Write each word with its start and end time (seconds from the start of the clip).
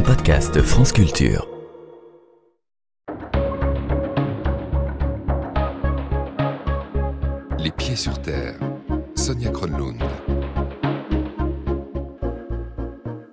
un 0.00 0.02
podcast 0.02 0.62
France 0.62 0.92
Culture. 0.92 1.46
Les 7.58 7.70
pieds 7.70 7.96
sur 7.96 8.18
terre. 8.22 8.58
Sonia 9.14 9.50
Kronlund. 9.50 10.00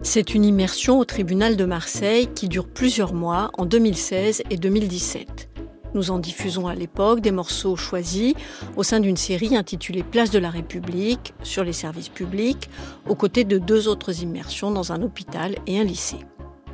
C'est 0.01 0.35
une 0.35 0.43
immersion 0.43 0.99
au 0.99 1.05
tribunal 1.05 1.55
de 1.55 1.63
Marseille 1.63 2.27
qui 2.35 2.49
dure 2.49 2.67
plusieurs 2.67 3.13
mois 3.13 3.49
en 3.57 3.65
2016 3.65 4.43
et 4.49 4.57
2017. 4.57 5.49
Nous 5.93 6.11
en 6.11 6.19
diffusons 6.19 6.67
à 6.67 6.75
l'époque 6.75 7.21
des 7.21 7.31
morceaux 7.31 7.77
choisis 7.77 8.33
au 8.75 8.83
sein 8.83 8.99
d'une 8.99 9.15
série 9.15 9.55
intitulée 9.55 10.03
Place 10.03 10.31
de 10.31 10.39
la 10.39 10.49
République 10.49 11.33
sur 11.43 11.63
les 11.63 11.71
services 11.71 12.09
publics, 12.09 12.69
aux 13.07 13.15
côtés 13.15 13.45
de 13.45 13.57
deux 13.57 13.87
autres 13.87 14.21
immersions 14.21 14.71
dans 14.71 14.91
un 14.91 15.01
hôpital 15.01 15.55
et 15.65 15.79
un 15.79 15.85
lycée. 15.85 16.19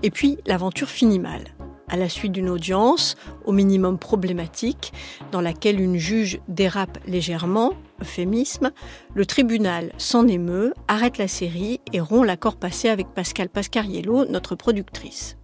Et 0.03 0.11
puis 0.11 0.37
l'aventure 0.45 0.89
finit 0.89 1.19
mal. 1.19 1.43
À 1.89 1.97
la 1.97 2.09
suite 2.09 2.31
d'une 2.31 2.49
audience, 2.49 3.15
au 3.45 3.51
minimum 3.51 3.97
problématique, 3.97 4.93
dans 5.31 5.41
laquelle 5.41 5.79
une 5.79 5.97
juge 5.97 6.39
dérape 6.47 6.97
légèrement, 7.07 7.73
euphémisme, 8.01 8.71
le 9.13 9.25
tribunal 9.25 9.91
s'en 9.97 10.27
émeut, 10.27 10.73
arrête 10.87 11.17
la 11.17 11.27
série 11.27 11.79
et 11.93 11.99
rompt 11.99 12.25
l'accord 12.25 12.55
passé 12.55 12.89
avec 12.89 13.07
Pascal 13.13 13.49
Pascariello, 13.49 14.25
notre 14.25 14.55
productrice. 14.55 15.37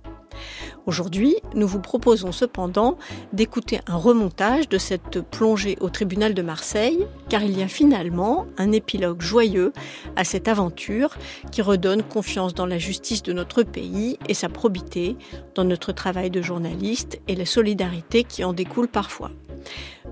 Aujourd'hui, 0.85 1.35
nous 1.53 1.67
vous 1.67 1.79
proposons 1.79 2.31
cependant 2.31 2.97
d'écouter 3.33 3.79
un 3.87 3.95
remontage 3.95 4.69
de 4.69 4.77
cette 4.77 5.21
plongée 5.21 5.77
au 5.81 5.89
tribunal 5.89 6.33
de 6.33 6.41
Marseille, 6.41 7.05
car 7.29 7.43
il 7.43 7.57
y 7.57 7.61
a 7.61 7.67
finalement 7.67 8.47
un 8.57 8.71
épilogue 8.71 9.21
joyeux 9.21 9.73
à 10.15 10.23
cette 10.23 10.47
aventure 10.47 11.15
qui 11.51 11.61
redonne 11.61 12.03
confiance 12.03 12.53
dans 12.53 12.65
la 12.65 12.77
justice 12.77 13.23
de 13.23 13.33
notre 13.33 13.63
pays 13.63 14.17
et 14.27 14.33
sa 14.33 14.49
probité, 14.49 15.15
dans 15.55 15.63
notre 15.63 15.91
travail 15.91 16.29
de 16.29 16.41
journaliste 16.41 17.19
et 17.27 17.35
la 17.35 17.45
solidarité 17.45 18.23
qui 18.23 18.43
en 18.43 18.53
découle 18.53 18.87
parfois. 18.87 19.31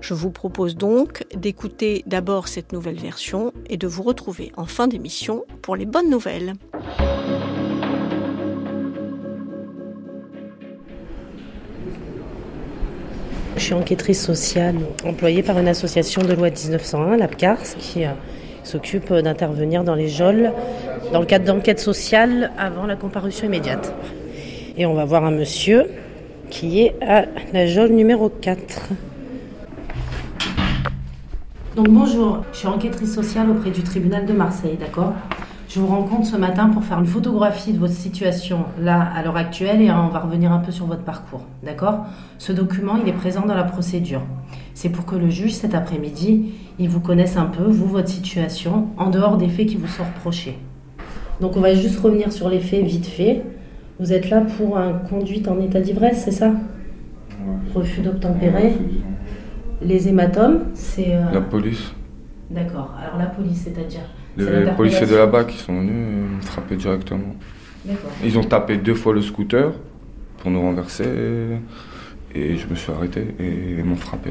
Je 0.00 0.14
vous 0.14 0.30
propose 0.30 0.76
donc 0.76 1.24
d'écouter 1.34 2.04
d'abord 2.06 2.48
cette 2.48 2.72
nouvelle 2.72 2.98
version 2.98 3.52
et 3.68 3.76
de 3.76 3.88
vous 3.88 4.02
retrouver 4.02 4.52
en 4.56 4.66
fin 4.66 4.86
d'émission 4.86 5.44
pour 5.62 5.76
les 5.76 5.86
bonnes 5.86 6.10
nouvelles. 6.10 6.54
Je 13.58 13.64
suis 13.64 13.74
enquêtrice 13.74 14.24
sociale 14.24 14.76
employée 15.04 15.42
par 15.42 15.58
une 15.58 15.66
association 15.66 16.22
de 16.22 16.32
loi 16.32 16.48
1901, 16.48 17.16
l'APCARS, 17.16 17.74
qui 17.76 18.04
euh, 18.04 18.10
s'occupe 18.62 19.12
d'intervenir 19.12 19.82
dans 19.82 19.96
les 19.96 20.06
geôles 20.06 20.52
dans 21.12 21.18
le 21.18 21.26
cadre 21.26 21.44
d'enquête 21.44 21.80
sociale 21.80 22.52
avant 22.56 22.86
la 22.86 22.94
comparution 22.94 23.48
immédiate. 23.48 23.92
Et 24.76 24.86
on 24.86 24.94
va 24.94 25.04
voir 25.04 25.24
un 25.24 25.32
monsieur 25.32 25.86
qui 26.50 26.82
est 26.82 26.94
à 27.02 27.24
la 27.52 27.66
geôle 27.66 27.90
numéro 27.90 28.28
4. 28.28 28.90
Donc 31.74 31.88
bonjour, 31.88 32.44
je 32.52 32.58
suis 32.58 32.68
enquêtrice 32.68 33.12
sociale 33.12 33.50
auprès 33.50 33.70
du 33.70 33.82
tribunal 33.82 34.24
de 34.24 34.34
Marseille, 34.34 34.76
d'accord? 34.78 35.14
Je 35.68 35.80
vous 35.80 35.86
rencontre 35.86 36.26
ce 36.26 36.36
matin 36.36 36.70
pour 36.70 36.82
faire 36.82 36.98
une 36.98 37.06
photographie 37.06 37.74
de 37.74 37.78
votre 37.78 37.92
situation 37.92 38.64
là 38.80 39.02
à 39.14 39.22
l'heure 39.22 39.36
actuelle 39.36 39.82
et 39.82 39.90
on 39.90 40.08
va 40.08 40.20
revenir 40.20 40.50
un 40.50 40.60
peu 40.60 40.72
sur 40.72 40.86
votre 40.86 41.02
parcours. 41.02 41.42
D'accord? 41.62 42.06
Ce 42.38 42.52
document, 42.52 42.94
il 42.96 43.06
est 43.06 43.12
présent 43.12 43.44
dans 43.44 43.54
la 43.54 43.64
procédure. 43.64 44.22
C'est 44.72 44.88
pour 44.88 45.04
que 45.04 45.14
le 45.14 45.28
juge 45.28 45.52
cet 45.52 45.74
après-midi, 45.74 46.54
il 46.78 46.88
vous 46.88 47.00
connaisse 47.00 47.36
un 47.36 47.44
peu, 47.44 47.64
vous, 47.64 47.86
votre 47.86 48.08
situation, 48.08 48.88
en 48.96 49.10
dehors 49.10 49.36
des 49.36 49.48
faits 49.48 49.66
qui 49.66 49.76
vous 49.76 49.88
sont 49.88 50.04
reprochés. 50.04 50.58
Donc 51.42 51.54
on 51.56 51.60
va 51.60 51.74
juste 51.74 52.00
revenir 52.00 52.32
sur 52.32 52.48
les 52.48 52.60
faits 52.60 52.84
vite 52.84 53.06
fait. 53.06 53.42
Vous 54.00 54.14
êtes 54.14 54.30
là 54.30 54.40
pour 54.40 54.78
un 54.78 54.94
conduite 54.94 55.48
en 55.48 55.60
état 55.60 55.80
d'ivresse, 55.80 56.22
c'est 56.24 56.32
ça? 56.32 56.52
Refus 57.74 58.00
d'obtempérer. 58.00 58.72
Les 59.82 60.08
hématomes, 60.08 60.60
c'est... 60.72 61.14
Euh, 61.14 61.30
la 61.30 61.42
police. 61.42 61.92
D'accord. 62.50 62.94
Alors 63.02 63.18
la 63.18 63.26
police, 63.26 63.64
c'est-à-dire 63.64 64.00
les 64.38 64.70
policiers 64.72 65.06
de 65.06 65.16
là-bas 65.16 65.44
qui 65.44 65.58
sont 65.58 65.78
venus 65.78 65.94
me 66.36 66.40
frapper 66.40 66.76
directement. 66.76 67.34
Ils 68.24 68.38
ont 68.38 68.44
tapé 68.44 68.76
deux 68.76 68.94
fois 68.94 69.12
le 69.14 69.22
scooter 69.22 69.72
pour 70.38 70.50
nous 70.50 70.60
renverser 70.60 71.04
et 72.34 72.56
je 72.56 72.66
me 72.68 72.74
suis 72.74 72.92
arrêté 72.92 73.34
et 73.38 73.76
ils 73.78 73.84
m'ont 73.84 73.96
frappé. 73.96 74.30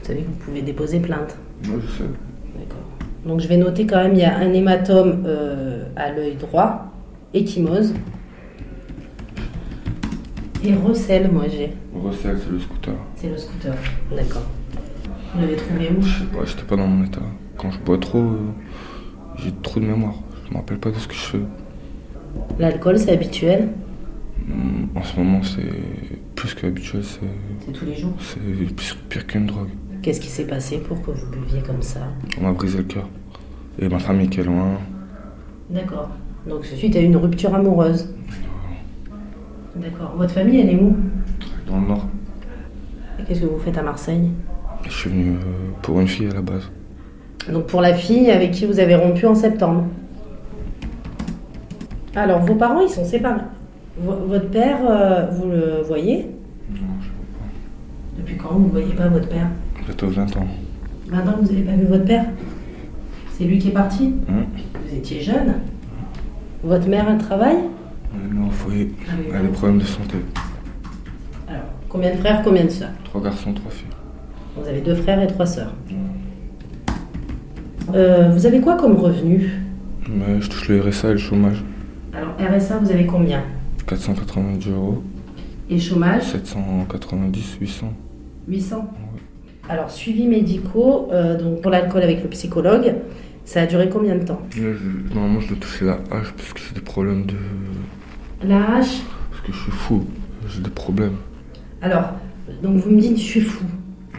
Vous 0.00 0.06
savez 0.06 0.22
que 0.22 0.26
vous 0.26 0.44
pouvez 0.44 0.62
déposer 0.62 1.00
plainte 1.00 1.36
Oui, 1.64 1.80
je 1.86 1.90
sais. 1.92 2.10
D'accord. 2.58 2.82
Donc 3.24 3.40
je 3.40 3.46
vais 3.46 3.56
noter 3.56 3.86
quand 3.86 4.02
même, 4.02 4.14
il 4.14 4.20
y 4.20 4.24
a 4.24 4.36
un 4.36 4.52
hématome 4.52 5.22
euh, 5.26 5.84
à 5.94 6.10
l'œil 6.10 6.34
droit, 6.36 6.92
échymose. 7.34 7.94
Et 10.64 10.74
recel, 10.74 11.30
moi 11.30 11.44
j'ai. 11.48 11.72
Recel, 11.94 12.38
c'est 12.38 12.50
le 12.50 12.58
scooter. 12.60 12.94
C'est 13.16 13.28
le 13.28 13.36
scooter, 13.36 13.74
d'accord. 14.16 14.46
Vous 15.34 15.40
l'avez 15.40 15.56
trouvé 15.56 15.90
où? 15.96 16.02
Je 16.02 16.18
sais 16.20 16.24
pas, 16.26 16.44
j'étais 16.44 16.62
pas 16.62 16.76
dans 16.76 16.86
mon 16.86 17.04
état. 17.04 17.20
Quand 17.58 17.70
je 17.70 17.78
bois 17.80 17.98
trop, 17.98 18.18
euh, 18.18 18.38
j'ai 19.36 19.52
trop 19.62 19.80
de 19.80 19.86
mémoire. 19.86 20.14
Je 20.46 20.52
me 20.52 20.56
rappelle 20.58 20.78
pas 20.78 20.90
de 20.90 20.96
ce 20.96 21.06
que 21.08 21.14
je 21.14 21.20
fais. 21.20 21.40
L'alcool, 22.58 22.98
c'est 22.98 23.12
habituel? 23.12 23.68
Hmm, 24.46 24.86
En 24.96 25.02
ce 25.02 25.16
moment, 25.18 25.42
c'est 25.42 25.70
plus 26.34 26.54
qu'habituel. 26.54 27.02
C'est 27.04 27.72
tous 27.72 27.84
les 27.84 27.94
jours? 27.94 28.14
C'est 28.20 28.98
pire 29.08 29.26
qu'une 29.26 29.46
drogue. 29.46 29.68
Qu'est-ce 30.02 30.20
qui 30.20 30.28
s'est 30.28 30.46
passé 30.46 30.78
pour 30.78 31.00
que 31.02 31.12
vous 31.12 31.30
buviez 31.30 31.62
comme 31.62 31.82
ça? 31.82 32.00
On 32.40 32.42
m'a 32.42 32.52
brisé 32.52 32.78
le 32.78 32.84
cœur. 32.84 33.08
Et 33.78 33.88
ma 33.88 33.98
famille 34.00 34.28
qui 34.28 34.40
est 34.40 34.44
loin. 34.44 34.78
D'accord. 35.70 36.10
Donc, 36.48 36.64
suite 36.64 36.96
à 36.96 37.00
une 37.00 37.16
rupture 37.16 37.54
amoureuse 37.54 38.12
D'accord. 39.76 40.14
Votre 40.16 40.32
famille, 40.34 40.60
elle 40.60 40.70
est 40.70 40.76
où? 40.82 40.96
Dans 41.66 41.80
le 41.80 41.86
nord. 41.86 42.06
Et 43.18 43.24
qu'est-ce 43.24 43.40
que 43.42 43.46
vous 43.46 43.58
faites 43.60 43.78
à 43.78 43.82
Marseille? 43.82 44.28
Je 44.84 44.90
suis 44.90 45.10
venu 45.10 45.30
euh, 45.30 45.38
pour 45.82 46.00
une 46.00 46.08
fille 46.08 46.26
à 46.26 46.34
la 46.34 46.42
base. 46.42 46.70
Donc 47.50 47.66
pour 47.66 47.80
la 47.80 47.94
fille 47.94 48.30
avec 48.30 48.52
qui 48.52 48.66
vous 48.66 48.78
avez 48.78 48.94
rompu 48.94 49.26
en 49.26 49.34
septembre. 49.34 49.84
Alors 52.14 52.40
vos 52.40 52.54
parents, 52.54 52.80
ils 52.80 52.88
sont 52.90 53.04
séparés. 53.04 53.40
votre 53.98 54.48
père, 54.50 54.78
euh, 54.88 55.26
vous 55.30 55.48
le 55.50 55.82
voyez? 55.82 56.30
Non, 56.70 56.76
je 57.00 57.08
ne 57.08 57.12
vois 57.12 57.38
pas. 57.38 58.18
Depuis 58.18 58.36
quand 58.36 58.50
vous 58.54 58.66
ne 58.66 58.70
voyez 58.70 58.94
pas 58.94 59.08
votre 59.08 59.28
père? 59.28 59.48
Bientôt 59.84 60.08
20 60.08 60.36
ans. 60.36 60.46
20 61.08 61.18
ans 61.20 61.32
que 61.32 61.44
vous 61.46 61.52
n'avez 61.52 61.62
pas 61.62 61.72
vu 61.72 61.86
votre 61.86 62.04
père? 62.04 62.26
C'est 63.32 63.44
lui 63.44 63.58
qui 63.58 63.68
est 63.68 63.72
parti? 63.72 64.14
Hum. 64.28 64.44
Vous 64.86 64.96
étiez 64.96 65.20
jeune? 65.20 65.54
Votre 66.62 66.86
mère, 66.88 67.06
elle 67.10 67.18
travaille? 67.18 67.56
Est 67.56 68.46
au 68.46 68.50
foyer. 68.50 68.92
Ah 69.08 69.12
elle 69.30 69.36
a 69.36 69.42
des 69.42 69.48
problèmes 69.48 69.78
de 69.78 69.84
santé. 69.84 70.18
Alors, 71.48 71.62
combien 71.88 72.12
de 72.12 72.16
frères, 72.16 72.42
combien 72.44 72.64
de 72.64 72.68
sœurs? 72.68 72.90
Trois 73.04 73.22
garçons, 73.22 73.52
trois 73.52 73.70
filles. 73.70 73.88
Vous 74.56 74.68
avez 74.68 74.80
deux 74.82 74.94
frères 74.94 75.20
et 75.20 75.26
trois 75.26 75.46
sœurs 75.46 75.72
euh, 77.94 78.30
vous 78.30 78.46
avez 78.46 78.60
quoi 78.60 78.76
comme 78.76 78.96
revenu 78.96 79.50
Je 80.06 80.48
touche 80.48 80.68
le 80.68 80.80
RSA 80.80 81.10
et 81.10 81.12
le 81.12 81.18
chômage. 81.18 81.62
Alors 82.14 82.34
RSA, 82.38 82.78
vous 82.78 82.90
avez 82.90 83.06
combien 83.06 83.42
490 83.86 84.70
euros. 84.70 85.02
Et 85.70 85.78
chômage 85.78 86.22
790, 86.24 87.56
800. 87.60 87.92
800 88.48 88.92
Alors 89.68 89.90
suivi 89.90 90.26
médicaux, 90.26 91.08
euh, 91.12 91.38
donc 91.38 91.62
pour 91.62 91.70
l'alcool 91.70 92.02
avec 92.02 92.22
le 92.22 92.28
psychologue, 92.28 92.94
ça 93.44 93.62
a 93.62 93.66
duré 93.66 93.88
combien 93.88 94.16
de 94.16 94.24
temps 94.24 94.40
Normalement, 95.14 95.40
je 95.40 95.48
dois 95.48 95.56
toucher 95.58 95.84
la 95.86 95.98
hache 96.10 96.32
parce 96.36 96.52
que 96.52 96.60
j'ai 96.60 96.74
des 96.74 96.80
problèmes 96.80 97.26
de. 97.26 97.34
La 98.44 98.76
hache 98.76 99.00
Parce 99.30 99.42
que 99.46 99.52
je 99.52 99.58
suis 99.58 99.72
fou, 99.72 100.04
j'ai 100.48 100.60
des 100.60 100.70
problèmes. 100.70 101.16
Alors, 101.80 102.12
donc 102.62 102.76
vous 102.76 102.90
me 102.90 103.00
dites 103.00 103.16
je 103.16 103.22
suis 103.22 103.40
fou. 103.40 103.64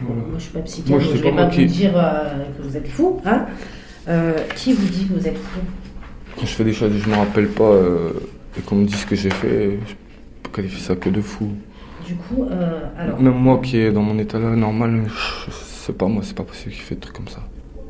Moi, 0.02 0.14
je 0.36 0.42
suis 0.42 0.52
pas 0.52 0.60
psychiatre, 0.60 1.04
je 1.04 1.10
ne 1.10 1.16
vais 1.16 1.32
pas, 1.32 1.48
vous 1.48 1.64
dire 1.64 1.92
euh, 1.96 2.44
que 2.56 2.62
vous 2.62 2.76
êtes 2.76 2.88
fou. 2.88 3.20
Hein 3.24 3.46
euh, 4.08 4.36
qui 4.54 4.72
vous 4.72 4.88
dit 4.88 5.06
que 5.06 5.14
vous 5.14 5.26
êtes 5.26 5.38
fou? 5.38 5.60
Quand 6.36 6.46
je 6.46 6.54
fais 6.54 6.64
des 6.64 6.72
choses 6.72 6.94
et 6.94 6.98
je 6.98 7.08
ne 7.08 7.14
me 7.14 7.18
rappelle 7.18 7.48
pas 7.48 7.64
euh, 7.64 8.10
et 8.58 8.60
qu'on 8.60 8.76
me 8.76 8.86
dit 8.86 8.94
ce 8.94 9.06
que 9.06 9.14
j'ai 9.14 9.30
fait, 9.30 9.78
je 9.86 9.94
peux 10.42 10.50
qualifier 10.50 10.80
ça 10.80 10.96
que 10.96 11.08
de 11.08 11.20
fou. 11.20 11.48
Du 12.06 12.16
coup, 12.16 12.46
alors... 12.98 13.20
Même 13.20 13.34
moi 13.34 13.60
qui 13.62 13.78
est 13.78 13.92
dans 13.92 14.02
mon 14.02 14.18
état 14.18 14.38
là 14.38 14.50
normal, 14.50 15.04
c'est 15.50 15.96
pas 15.96 16.06
moi, 16.06 16.22
c'est 16.22 16.36
pas 16.36 16.42
possible 16.42 16.72
qu'il 16.72 16.82
fait 16.82 16.96
des 16.96 17.00
trucs 17.00 17.16
comme 17.16 17.28
ça. 17.28 17.40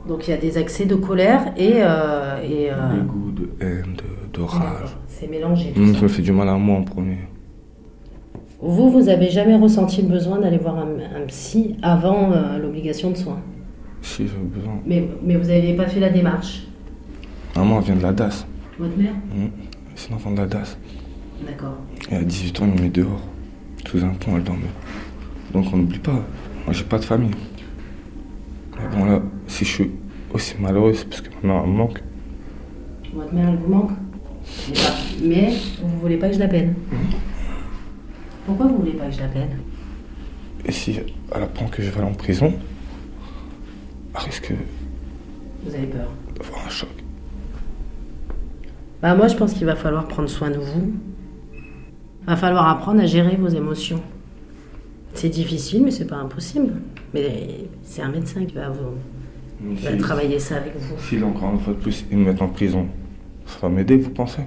Donc 0.06 0.28
il 0.28 0.30
y 0.30 0.34
a 0.34 0.36
des 0.36 0.56
accès 0.58 0.84
de 0.84 0.94
colère 0.94 1.52
et... 1.56 1.78
et 1.78 2.68
de 2.68 3.02
goût, 3.02 3.32
de 3.32 3.50
haine, 3.60 3.96
de, 4.32 4.40
rage. 4.42 4.96
C'est 5.08 5.28
mélangé. 5.28 5.72
Tout 5.74 5.94
ça. 5.94 6.02
me 6.02 6.08
fait 6.08 6.22
du 6.22 6.30
mal 6.30 6.48
à 6.48 6.54
moi 6.54 6.78
en 6.78 6.82
premier. 6.82 7.18
Vous, 8.66 8.90
vous 8.90 9.10
avez 9.10 9.28
jamais 9.28 9.56
ressenti 9.56 10.00
le 10.00 10.08
besoin 10.08 10.40
d'aller 10.40 10.56
voir 10.56 10.78
un, 10.78 11.26
psy 11.26 11.76
avant 11.82 12.32
euh, 12.32 12.56
l'obligation 12.56 13.10
de 13.10 13.16
soins? 13.16 13.40
Si, 14.00 14.26
j'ai 14.26 14.38
besoin. 14.38 14.80
Mais, 14.86 15.06
mais 15.22 15.36
vous 15.36 15.48
n'avez 15.48 15.74
pas 15.74 15.86
fait 15.86 16.00
la 16.00 16.08
démarche? 16.08 16.66
Maman 17.54 17.80
vient 17.80 17.94
de 17.94 18.02
la 18.02 18.14
DAS. 18.14 18.46
Votre 18.78 18.96
mère? 18.96 19.12
Mmh. 19.12 19.48
C'est 19.94 20.10
l'enfant 20.10 20.30
de 20.30 20.38
la 20.38 20.46
DAS. 20.46 20.78
D'accord. 21.46 21.76
Et 22.10 22.16
à 22.16 22.24
18 22.24 22.60
ans, 22.62 22.64
il 22.68 22.80
me 22.80 22.84
met 22.84 22.88
dehors. 22.88 23.20
Sous 23.86 24.02
un 24.02 24.14
pont, 24.14 24.34
elle 24.34 24.44
dormait. 24.44 24.62
Donc 25.52 25.66
on 25.70 25.76
n'oublie 25.76 25.98
pas. 25.98 26.24
Moi, 26.64 26.72
j'ai 26.72 26.84
pas 26.84 26.98
de 26.98 27.04
famille. 27.04 27.34
Mais 28.78 28.96
bon, 28.96 29.04
là, 29.04 29.20
si 29.46 29.66
je 29.66 29.70
suis 29.70 29.90
aussi 30.32 30.54
malheureux, 30.58 30.94
c'est 30.94 31.06
parce 31.06 31.20
que 31.20 31.28
ma 31.42 31.52
mère 31.52 31.66
me 31.66 31.76
manque. 31.76 32.02
Votre 33.12 33.34
mère, 33.34 33.50
elle 33.50 33.56
vous 33.56 33.74
manque? 33.74 33.90
Mais 35.22 35.52
vous 35.82 36.00
voulez 36.00 36.16
pas 36.16 36.28
que 36.28 36.34
je 36.36 36.40
l'appelle? 36.40 36.72
Pourquoi 38.46 38.66
vous 38.66 38.78
voulez 38.78 38.92
pas 38.92 39.06
que 39.06 39.12
je 39.12 39.20
l'appelle? 39.20 39.56
Et 40.64 40.72
si 40.72 41.00
elle 41.34 41.42
apprend 41.42 41.66
que 41.66 41.82
je 41.82 41.90
vais 41.90 41.98
aller 41.98 42.10
en 42.10 42.14
prison, 42.14 42.52
elle 44.14 44.20
risque 44.22 44.52
Vous 45.64 45.74
avez 45.74 45.86
peur 45.86 46.10
d'avoir 46.36 46.66
un 46.66 46.70
choc. 46.70 46.88
Bah 49.02 49.14
moi 49.14 49.28
je 49.28 49.36
pense 49.36 49.52
qu'il 49.52 49.66
va 49.66 49.76
falloir 49.76 50.08
prendre 50.08 50.28
soin 50.28 50.50
de 50.50 50.58
vous. 50.58 50.92
Il 51.52 52.26
va 52.26 52.36
falloir 52.36 52.68
apprendre 52.68 53.00
à 53.00 53.06
gérer 53.06 53.36
vos 53.36 53.48
émotions. 53.48 54.02
C'est 55.12 55.28
difficile, 55.28 55.84
mais 55.84 55.90
c'est 55.90 56.06
pas 56.06 56.16
impossible. 56.16 56.72
Mais 57.12 57.66
c'est 57.82 58.02
un 58.02 58.08
médecin 58.08 58.44
qui 58.46 58.54
va 58.54 58.70
vous 58.70 58.96
va 59.60 59.96
travailler 59.96 60.38
ça 60.38 60.56
avec 60.56 60.76
vous. 60.76 60.98
S'il 60.98 61.20
est 61.20 61.24
encore 61.24 61.52
une 61.52 61.60
fois 61.60 61.74
de 61.74 61.78
plus, 61.78 62.04
il 62.10 62.18
me 62.18 62.32
met 62.32 62.42
en 62.42 62.48
prison, 62.48 62.86
ça 63.46 63.58
va 63.62 63.68
m'aider, 63.68 63.96
vous 63.96 64.10
pensez? 64.10 64.42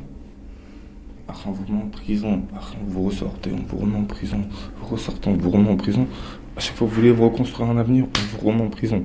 On 1.48 1.52
vous 1.52 1.74
met 1.74 1.82
en 1.82 1.88
prison, 1.88 2.42
après, 2.56 2.78
vous 2.86 3.04
ressortez, 3.04 3.52
on 3.54 3.66
vous 3.68 3.78
remet 3.78 3.98
en 3.98 4.04
prison, 4.04 4.42
vous 4.80 4.88
ressortez, 4.88 5.30
on 5.30 5.38
vous 5.38 5.50
remet 5.50 5.70
en 5.70 5.76
prison. 5.76 6.08
À 6.56 6.60
chaque 6.60 6.76
fois 6.76 6.88
que 6.88 6.92
vous 6.92 6.98
voulez 6.98 7.12
vous 7.12 7.30
reconstruire 7.30 7.70
un 7.70 7.78
avenir, 7.78 8.06
on 8.06 8.38
vous 8.38 8.48
remet 8.48 8.64
en 8.64 8.70
prison. 8.70 9.04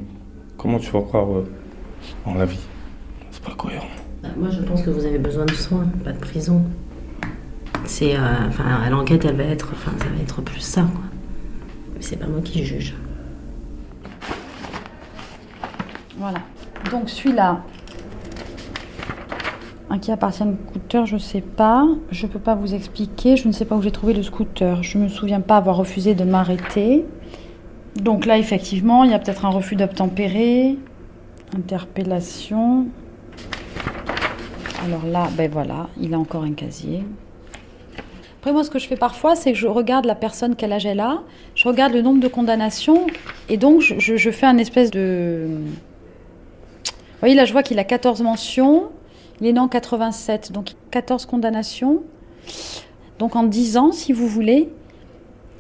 Comment 0.57 0.79
tu 0.79 0.91
vas 0.91 1.03
croire 1.03 1.31
euh, 1.31 1.51
en 2.25 2.35
la 2.35 2.47
vie? 2.47 2.61
C'est 3.31 3.43
pas 3.43 3.55
cohérent. 3.55 3.87
Bah, 4.23 4.29
moi, 4.37 4.51
je 4.51 4.61
pense 4.63 4.83
que 4.83 4.91
vous 4.91 5.05
avez 5.05 5.19
besoin 5.19 5.45
de 5.45 5.53
soins, 5.53 5.87
pas 6.05 6.13
de 6.13 6.19
prison. 6.19 6.63
C'est, 7.85 8.17
euh, 8.17 8.49
enfin, 8.49 8.89
l'enquête, 8.91 9.25
elle 9.25 9.37
va 9.37 9.45
être, 9.45 9.71
enfin, 9.73 9.93
ça 9.99 10.05
va 10.05 10.23
être 10.23 10.41
plus 10.43 10.61
ça, 10.61 10.83
quoi. 10.83 11.03
Mais 11.95 12.03
c'est 12.03 12.17
pas 12.17 12.27
moi 12.27 12.41
qui 12.41 12.65
juge. 12.65 12.95
Voilà. 16.17 16.39
Donc 16.91 17.09
celui-là, 17.09 17.63
à 19.93 19.99
qui 19.99 20.11
appartient 20.11 20.43
le 20.44 20.56
scooter, 20.69 21.06
je 21.06 21.15
ne 21.15 21.21
sais 21.21 21.43
pas. 21.43 21.87
Je 22.11 22.27
ne 22.27 22.33
peux 22.33 22.39
pas 22.39 22.55
vous 22.55 22.75
expliquer. 22.75 23.37
Je 23.37 23.47
ne 23.47 23.53
sais 23.53 23.67
pas 23.67 23.77
où 23.77 23.83
j'ai 23.83 23.91
trouvé 23.91 24.15
le 24.15 24.23
scooter. 24.23 24.83
Je 24.83 24.97
ne 24.97 25.05
me 25.05 25.09
souviens 25.09 25.41
pas 25.41 25.59
avoir 25.59 25.77
refusé 25.77 26.15
de 26.15 26.25
m'arrêter. 26.25 27.05
Donc 27.97 28.25
là, 28.25 28.39
effectivement, 28.39 29.05
il 29.05 29.11
y 29.11 29.15
a 29.15 29.19
peut-être 29.19 29.44
un 29.44 29.50
refus 29.50 29.77
d'obtempérer, 29.77 30.79
interpellation. 31.55 32.87
Alors 34.85 35.05
là, 35.05 35.29
ben 35.37 35.50
voilà, 35.50 35.89
il 36.00 36.15
a 36.15 36.19
encore 36.19 36.44
un 36.44 36.55
casier. 36.55 37.05
Après, 38.41 38.53
moi, 38.53 38.65
ce 38.65 38.71
que 38.71 38.79
je 38.79 38.89
fais 38.89 38.97
parfois, 38.97 39.37
c'est 39.37 39.53
que 39.53 39.59
je 39.59 39.69
regarde 39.69 40.06
la 40.06 40.15
personne, 40.15 40.56
quel 40.56 40.73
âge 40.73 40.87
elle 40.87 41.00
a, 41.00 41.23
je 41.55 41.69
regarde 41.69 41.93
le 41.93 42.03
nombre 42.03 42.19
de 42.19 42.27
condamnations, 42.27 43.06
et 43.49 43.56
donc 43.56 43.83
je, 43.83 44.17
je 44.17 44.31
fais 44.31 44.47
un 44.47 44.59
espèce 44.59 44.91
de 44.91 45.47
vous 47.23 47.27
voyez, 47.27 47.37
là, 47.37 47.44
je 47.44 47.53
vois 47.53 47.62
qu'il 47.62 47.79
a 47.79 47.85
14 47.85 48.21
mentions. 48.23 48.91
Il 49.43 49.49
est 49.49 49.53
né 49.55 49.59
en 49.59 49.67
87, 49.67 50.53
donc 50.53 50.75
14 50.93 51.27
condamnations. 51.27 52.05
Donc 53.19 53.35
en 53.35 53.43
10 53.43 53.77
ans, 53.77 53.91
si 53.91 54.12
vous 54.12 54.29
voulez, 54.29 54.69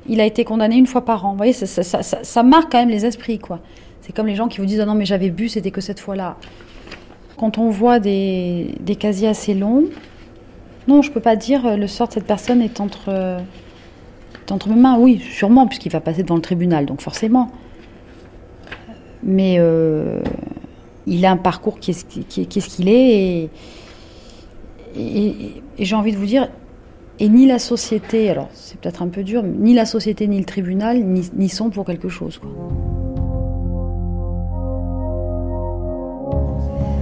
il 0.06 0.20
a 0.20 0.24
été 0.24 0.44
condamné 0.44 0.76
une 0.76 0.86
fois 0.86 1.04
par 1.04 1.26
an. 1.26 1.32
Vous 1.32 1.36
voyez, 1.36 1.52
ça, 1.52 2.42
marque 2.44 2.70
quand 2.70 2.78
même 2.78 2.90
les 2.90 3.06
esprits, 3.06 3.40
quoi. 3.40 3.58
C'est 4.00 4.14
comme 4.14 4.28
les 4.28 4.36
gens 4.36 4.46
qui 4.46 4.58
vous 4.58 4.66
disent 4.66 4.78
ah 4.78 4.86
non 4.86 4.94
mais 4.94 5.04
j'avais 5.04 5.30
bu, 5.30 5.48
c'était 5.48 5.72
que 5.72 5.80
cette 5.80 5.98
fois-là. 5.98 6.36
Quand 7.36 7.58
on 7.58 7.70
voit 7.70 7.98
des, 7.98 8.76
casiers 9.00 9.26
assez 9.26 9.52
longs, 9.52 9.86
non, 10.86 11.02
je 11.02 11.10
peux 11.10 11.20
pas 11.20 11.34
dire 11.34 11.66
euh, 11.66 11.76
le 11.76 11.88
sort 11.88 12.06
de 12.06 12.12
cette 12.12 12.26
personne 12.26 12.62
est 12.62 12.80
entre, 12.80 13.08
euh, 13.08 13.40
entre 14.48 14.68
mes 14.68 14.76
mains. 14.76 14.96
Oui, 14.96 15.18
sûrement, 15.18 15.66
puisqu'il 15.66 15.90
va 15.90 16.00
passer 16.00 16.22
devant 16.22 16.36
le 16.36 16.40
tribunal, 16.40 16.86
donc 16.86 17.00
forcément. 17.00 17.50
Mais 19.24 19.56
euh, 19.58 20.20
il 21.06 21.24
a 21.26 21.30
un 21.30 21.36
parcours 21.36 21.78
qui 21.78 21.90
est, 21.90 21.94
ce 21.94 22.04
qu'il 22.68 22.88
est. 22.88 23.50
Et, 24.96 25.62
j'ai 25.78 25.96
envie 25.96 26.12
de 26.12 26.18
vous 26.18 26.26
dire, 26.26 26.48
et 27.18 27.28
ni 27.28 27.46
la 27.46 27.58
société, 27.58 28.30
alors 28.30 28.48
c'est 28.52 28.78
peut-être 28.78 29.02
un 29.02 29.08
peu 29.08 29.22
dur, 29.22 29.42
ni 29.42 29.74
la 29.74 29.86
société 29.86 30.26
ni 30.26 30.38
le 30.38 30.44
tribunal 30.44 31.02
n'y 31.02 31.48
sont 31.48 31.70
pour 31.70 31.84
quelque 31.84 32.08
chose. 32.08 32.40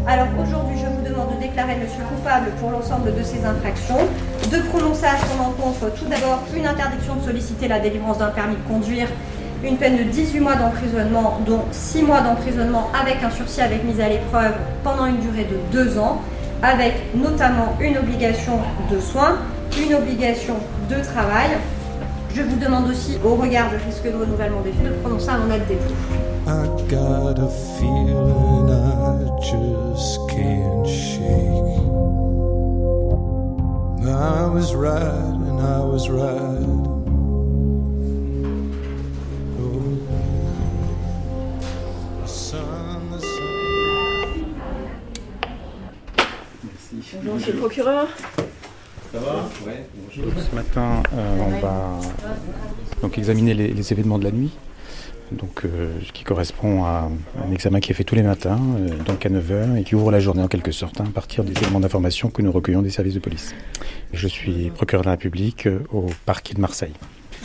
Alors 0.07 0.27
aujourd'hui, 0.43 0.77
je 0.77 0.87
vous 0.87 1.09
demande 1.09 1.37
de 1.37 1.41
déclarer 1.41 1.77
monsieur 1.77 2.03
coupable 2.03 2.51
pour 2.59 2.71
l'ensemble 2.71 3.15
de 3.15 3.23
ces 3.23 3.45
infractions, 3.45 4.09
de 4.51 4.59
prononcer 4.69 5.07
à 5.07 5.17
son 5.17 5.41
encontre 5.41 5.95
tout 5.95 6.07
d'abord 6.07 6.43
une 6.57 6.67
interdiction 6.67 7.15
de 7.17 7.23
solliciter 7.23 7.69
la 7.69 7.79
délivrance 7.79 8.19
d'un 8.19 8.31
permis 8.31 8.57
de 8.57 8.69
conduire 8.69 9.07
une 9.65 9.77
peine 9.77 9.97
de 9.97 10.05
18 10.05 10.41
mois 10.41 10.57
d'emprisonnement, 10.57 11.39
dont 11.47 11.63
6 11.71 12.03
mois 12.03 12.21
d'emprisonnement 12.21 12.89
avec 12.99 13.23
un 13.23 13.31
sursis 13.31 13.61
avec 13.61 13.85
mise 13.85 14.01
à 14.01 14.09
l'épreuve 14.09 14.53
pendant 14.83 15.07
une 15.07 15.19
durée 15.19 15.45
de 15.45 15.59
2 15.73 15.99
ans, 15.99 16.21
avec 16.63 16.95
notamment 17.15 17.77
une 17.81 17.99
obligation 17.99 18.59
de 18.91 18.99
soins, 19.01 19.37
une 19.79 19.95
obligation 19.95 20.55
de 20.89 20.97
travail. 21.03 21.51
Je 22.35 22.43
vous 22.43 22.57
demande 22.57 22.89
aussi, 22.89 23.19
au 23.25 23.35
regard 23.35 23.71
du 23.71 23.77
risque 23.77 24.05
de 24.05 24.17
renouvellement 24.17 24.61
des 24.61 24.73
faits, 24.73 24.89
de 24.89 25.01
prononcer 25.03 25.31
un 25.31 25.41
can't 30.29 30.87
shake. 30.87 31.51
I 34.07 34.47
was 34.47 34.75
right 34.75 35.35
and 35.49 35.61
I 35.61 35.81
was 35.81 36.09
right. 36.09 36.90
Monsieur 47.35 47.53
le 47.53 47.59
procureur. 47.59 48.09
Ça 49.13 49.19
va 49.19 49.49
ouais, 49.67 49.87
bonjour. 49.97 50.33
Ce 50.39 50.55
matin, 50.55 51.03
euh, 51.15 51.39
on 51.41 51.61
va 51.61 51.99
donc 53.03 53.19
examiner 53.19 53.55
les, 53.55 53.93
événements 53.93 54.19
de 54.19 54.25
la 54.25 54.31
nuit, 54.31 54.53
donc, 55.33 55.65
euh, 55.65 55.99
qui 56.13 56.23
correspond 56.23 56.85
à 56.85 57.11
un 57.45 57.53
examen 57.53 57.81
qui 57.81 57.91
est 57.91 57.95
fait 57.95 58.05
tous 58.05 58.15
les 58.15 58.23
matins, 58.23 58.61
euh, 58.79 58.89
donc 59.05 59.27
à 59.27 59.29
9h, 59.29 59.77
et 59.79 59.85
qui 59.85 59.95
ouvre 59.95 60.13
la 60.13 60.21
journée 60.21 60.43
en 60.43 60.49
quelque 60.49 60.73
sorte, 60.73 61.01
hein, 61.01 61.07
à 61.09 61.13
partir 61.13 61.43
des 61.43 61.53
éléments 61.61 61.81
d'information 61.81 62.31
que 62.31 62.43
nous 62.43 62.53
recueillons 62.53 62.83
des 62.83 62.91
services 62.91 63.15
de 63.15 63.21
police. 63.21 63.55
Je 64.13 64.29
suis 64.29 64.71
procureur 64.71 65.03
de 65.03 65.07
la 65.07 65.13
République 65.13 65.69
au 65.93 66.07
parquet 66.27 66.55
de 66.55 66.61
Marseille. 66.61 66.95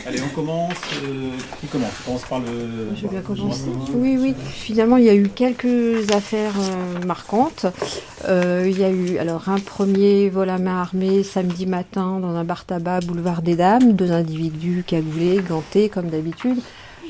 Allez, 0.04 0.20
on 0.22 0.34
commence. 0.34 0.74
Euh, 1.04 1.30
qui 1.60 1.66
commence? 1.66 1.90
On 2.02 2.04
commence 2.04 2.24
par 2.24 2.38
le. 2.40 2.94
Je 2.94 3.06
vais 3.06 3.20
commencer. 3.22 3.70
Oui, 3.94 4.18
oui. 4.20 4.34
Finalement, 4.50 4.98
il 4.98 5.04
y 5.04 5.08
a 5.08 5.14
eu 5.14 5.28
quelques 5.28 6.10
affaires 6.12 6.54
euh, 6.58 7.04
marquantes. 7.04 7.66
Euh, 8.28 8.66
il 8.66 8.78
y 8.78 8.84
a 8.84 8.90
eu 8.90 9.18
alors 9.18 9.48
un 9.48 9.58
premier 9.58 10.28
vol 10.28 10.50
à 10.50 10.58
main 10.58 10.80
armée 10.80 11.22
samedi 11.22 11.66
matin 11.66 12.18
dans 12.20 12.34
un 12.34 12.44
bar 12.44 12.64
tabac 12.64 13.00
boulevard 13.00 13.42
des 13.42 13.56
Dames, 13.56 13.94
deux 13.94 14.12
individus 14.12 14.84
cagoulés, 14.86 15.40
gantés 15.48 15.88
comme 15.88 16.08
d'habitude. 16.08 16.58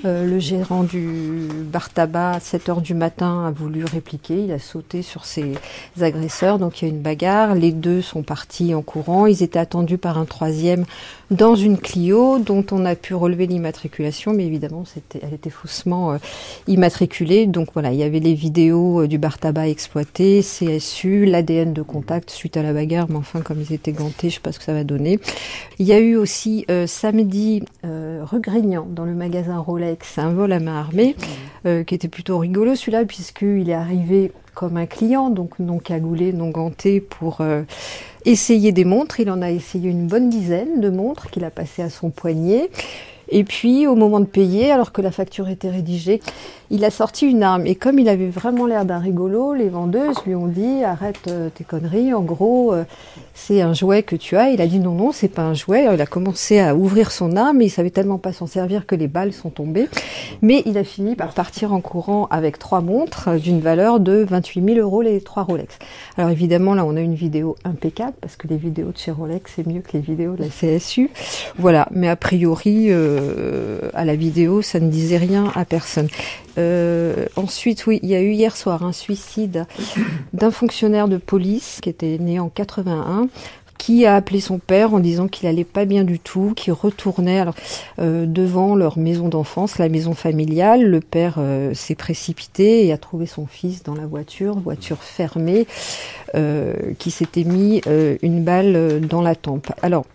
Le 0.04 0.38
gérant 0.38 0.84
du 0.84 1.48
bar 1.64 1.90
tabac, 1.90 2.32
à 2.32 2.40
7 2.40 2.68
heures 2.68 2.80
du 2.80 2.94
matin, 2.94 3.46
a 3.46 3.50
voulu 3.50 3.84
répliquer. 3.84 4.44
Il 4.44 4.52
a 4.52 4.60
sauté 4.60 5.02
sur 5.02 5.24
ses 5.24 5.54
agresseurs. 6.00 6.60
Donc 6.60 6.80
il 6.80 6.84
y 6.84 6.88
a 6.88 6.94
une 6.94 7.00
bagarre. 7.00 7.56
Les 7.56 7.72
deux 7.72 8.02
sont 8.02 8.22
partis 8.22 8.72
en 8.72 8.82
courant. 8.82 9.26
Ils 9.26 9.42
étaient 9.42 9.58
attendus 9.58 9.98
par 9.98 10.16
un 10.16 10.24
troisième 10.24 10.84
dans 11.30 11.54
une 11.54 11.78
Clio 11.78 12.38
dont 12.38 12.64
on 12.70 12.84
a 12.84 12.94
pu 12.94 13.14
relever 13.14 13.46
l'immatriculation. 13.46 14.32
Mais 14.32 14.46
évidemment, 14.46 14.84
elle 15.22 15.34
était 15.34 15.50
faussement 15.50 16.12
euh, 16.12 16.18
immatriculée. 16.66 17.46
Donc 17.46 17.68
voilà, 17.74 17.92
il 17.92 17.98
y 17.98 18.02
avait 18.02 18.20
les 18.20 18.34
vidéos 18.34 19.02
euh, 19.02 19.08
du 19.08 19.18
bar 19.18 19.38
tabac 19.38 19.68
exploité, 19.68 20.40
CSU, 20.40 21.26
l'ADN 21.26 21.72
de 21.72 21.82
contact 21.82 22.30
suite 22.30 22.56
à 22.56 22.62
la 22.62 22.72
bagarre. 22.72 23.06
Mais 23.10 23.16
enfin, 23.16 23.42
comme 23.42 23.60
ils 23.60 23.74
étaient 23.74 23.92
gantés, 23.92 24.30
je 24.30 24.36
sais 24.36 24.40
pas 24.40 24.52
ce 24.52 24.58
que 24.58 24.64
ça 24.64 24.72
va 24.72 24.84
donner. 24.84 25.18
Il 25.78 25.86
y 25.86 25.92
a 25.92 25.98
eu 25.98 26.16
aussi 26.16 26.64
samedi, 26.86 27.62
rue 27.82 28.40
dans 28.90 29.04
le 29.04 29.14
magasin 29.14 29.58
Rolex, 29.58 30.18
un 30.18 30.32
vol 30.32 30.52
à 30.52 30.60
main 30.60 30.78
armée, 30.78 31.16
euh, 31.66 31.84
qui 31.84 31.94
était 31.94 32.08
plutôt 32.08 32.38
rigolo 32.38 32.74
celui-là, 32.74 33.04
puisqu'il 33.04 33.68
est 33.68 33.74
arrivé 33.74 34.32
comme 34.54 34.76
un 34.76 34.86
client, 34.86 35.30
donc 35.30 35.58
non 35.58 35.78
cagoulé, 35.78 36.32
non 36.32 36.50
ganté, 36.50 37.00
pour 37.00 37.40
euh, 37.40 37.62
essayer 38.26 38.72
des 38.72 38.84
montres. 38.84 39.20
Il 39.20 39.30
en 39.30 39.40
a 39.40 39.50
essayé 39.50 39.88
une 39.88 40.06
bonne 40.06 40.28
dizaine 40.28 40.80
de 40.80 40.90
montres 40.90 41.30
qu'il 41.30 41.44
a 41.44 41.50
passées 41.50 41.82
à 41.82 41.88
son 41.88 42.10
poignet. 42.10 42.68
Et 43.28 43.44
puis, 43.44 43.86
au 43.86 43.94
moment 43.94 44.20
de 44.20 44.26
payer, 44.26 44.70
alors 44.70 44.92
que 44.92 45.02
la 45.02 45.10
facture 45.10 45.48
était 45.48 45.70
rédigée, 45.70 46.20
il 46.70 46.84
a 46.84 46.90
sorti 46.90 47.26
une 47.26 47.42
arme. 47.42 47.66
Et 47.66 47.74
comme 47.74 47.98
il 47.98 48.08
avait 48.08 48.28
vraiment 48.28 48.66
l'air 48.66 48.84
d'un 48.84 48.98
rigolo, 48.98 49.54
les 49.54 49.68
vendeuses 49.68 50.16
lui 50.26 50.34
ont 50.34 50.46
dit 50.46 50.82
arrête 50.84 51.28
euh, 51.28 51.48
tes 51.48 51.64
conneries. 51.64 52.12
En 52.12 52.22
gros, 52.22 52.72
euh, 52.72 52.84
c'est 53.34 53.60
un 53.60 53.72
jouet 53.72 54.02
que 54.02 54.16
tu 54.16 54.36
as. 54.36 54.50
Il 54.50 54.60
a 54.60 54.66
dit 54.66 54.80
non, 54.80 54.92
non, 54.92 55.12
c'est 55.12 55.28
pas 55.28 55.42
un 55.42 55.54
jouet. 55.54 55.86
il 55.92 56.00
a 56.00 56.06
commencé 56.06 56.58
à 56.58 56.74
ouvrir 56.74 57.12
son 57.12 57.36
arme 57.36 57.62
et 57.62 57.66
il 57.66 57.70
savait 57.70 57.90
tellement 57.90 58.18
pas 58.18 58.32
s'en 58.32 58.46
servir 58.46 58.86
que 58.86 58.94
les 58.94 59.06
balles 59.08 59.32
sont 59.32 59.50
tombées. 59.50 59.88
Mais 60.42 60.62
il 60.66 60.76
a 60.78 60.84
fini 60.84 61.14
par 61.14 61.34
partir 61.34 61.72
en 61.72 61.80
courant 61.80 62.26
avec 62.30 62.58
trois 62.58 62.80
montres 62.80 63.30
d'une 63.38 63.60
valeur 63.60 64.00
de 64.00 64.24
28 64.28 64.74
000 64.74 64.78
euros 64.78 65.02
les 65.02 65.20
trois 65.20 65.44
Rolex. 65.44 65.78
Alors 66.16 66.30
évidemment, 66.30 66.74
là, 66.74 66.84
on 66.84 66.96
a 66.96 67.00
une 67.00 67.14
vidéo 67.14 67.56
impeccable 67.64 68.14
parce 68.20 68.36
que 68.36 68.48
les 68.48 68.56
vidéos 68.56 68.90
de 68.90 68.98
chez 68.98 69.12
Rolex, 69.12 69.52
c'est 69.54 69.66
mieux 69.66 69.82
que 69.82 69.92
les 69.92 70.00
vidéos 70.00 70.34
de 70.34 70.42
la 70.42 70.48
CSU. 70.48 71.10
Voilà. 71.58 71.86
Mais 71.92 72.08
a 72.08 72.16
priori, 72.16 72.90
euh, 72.90 73.15
à 73.94 74.04
la 74.04 74.16
vidéo, 74.16 74.62
ça 74.62 74.80
ne 74.80 74.88
disait 74.88 75.16
rien 75.16 75.50
à 75.54 75.64
personne. 75.64 76.08
Euh, 76.58 77.26
ensuite, 77.36 77.86
oui, 77.86 78.00
il 78.02 78.08
y 78.08 78.14
a 78.14 78.20
eu 78.20 78.30
hier 78.30 78.56
soir 78.56 78.84
un 78.84 78.92
suicide 78.92 79.66
d'un 80.32 80.50
fonctionnaire 80.50 81.08
de 81.08 81.16
police 81.16 81.80
qui 81.82 81.88
était 81.88 82.18
né 82.18 82.38
en 82.40 82.48
81 82.48 83.28
qui 83.78 84.06
a 84.06 84.16
appelé 84.16 84.40
son 84.40 84.58
père 84.58 84.94
en 84.94 85.00
disant 85.00 85.28
qu'il 85.28 85.46
allait 85.46 85.62
pas 85.62 85.84
bien 85.84 86.02
du 86.02 86.18
tout, 86.18 86.54
qu'il 86.56 86.72
retournait 86.72 87.38
alors, 87.38 87.54
euh, 87.98 88.24
devant 88.26 88.74
leur 88.74 88.98
maison 88.98 89.28
d'enfance, 89.28 89.78
la 89.78 89.90
maison 89.90 90.14
familiale. 90.14 90.82
Le 90.82 91.00
père 91.00 91.34
euh, 91.38 91.74
s'est 91.74 91.94
précipité 91.94 92.86
et 92.86 92.92
a 92.92 92.98
trouvé 92.98 93.26
son 93.26 93.46
fils 93.46 93.82
dans 93.82 93.94
la 93.94 94.06
voiture, 94.06 94.58
voiture 94.58 95.02
fermée, 95.02 95.66
euh, 96.34 96.74
qui 96.98 97.10
s'était 97.10 97.44
mis 97.44 97.82
euh, 97.86 98.16
une 98.22 98.42
balle 98.42 99.00
dans 99.06 99.20
la 99.20 99.34
tempe. 99.34 99.70
Alors, 99.82 100.06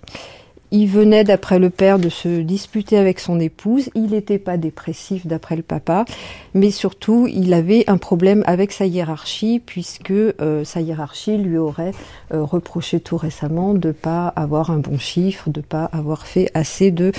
il 0.72 0.88
venait, 0.88 1.24
d'après 1.24 1.60
le 1.60 1.70
père, 1.70 2.00
de 2.00 2.10
se 2.10 2.42
disputer 2.42 2.98
avec 2.98 3.20
son 3.20 3.40
épouse. 3.40 3.90
Il 3.94 4.12
n'était 4.12 4.40
pas 4.40 4.58
dépressif, 4.58 5.28
d'après 5.28 5.56
le 5.56 5.64
papa, 5.64 6.06
mais 6.54 6.72
surtout, 6.72 7.28
il 7.28 7.54
avait 7.54 7.84
un 7.88 7.98
problème 7.98 8.44
avec 8.46 8.72
sa 8.72 8.86
hiérarchie, 8.86 9.62
puisque 9.66 10.12
euh, 10.12 10.64
sa 10.64 10.82
hiérarchie 10.82 11.38
lui 11.38 11.58
aurait 11.58 11.92
euh, 12.34 12.44
reproché 12.44 13.00
tout 13.00 13.18
récemment 13.18 13.74
de 13.74 13.92
pas 13.92 14.28
avoir 14.30 14.72
un 14.72 14.80
bon 14.80 14.98
chiffre, 14.98 15.50
de 15.50 15.62
pas 15.62 15.86
avoir 15.86 16.26
fait 16.26 16.50
assez 16.54 16.92
de 16.92 17.12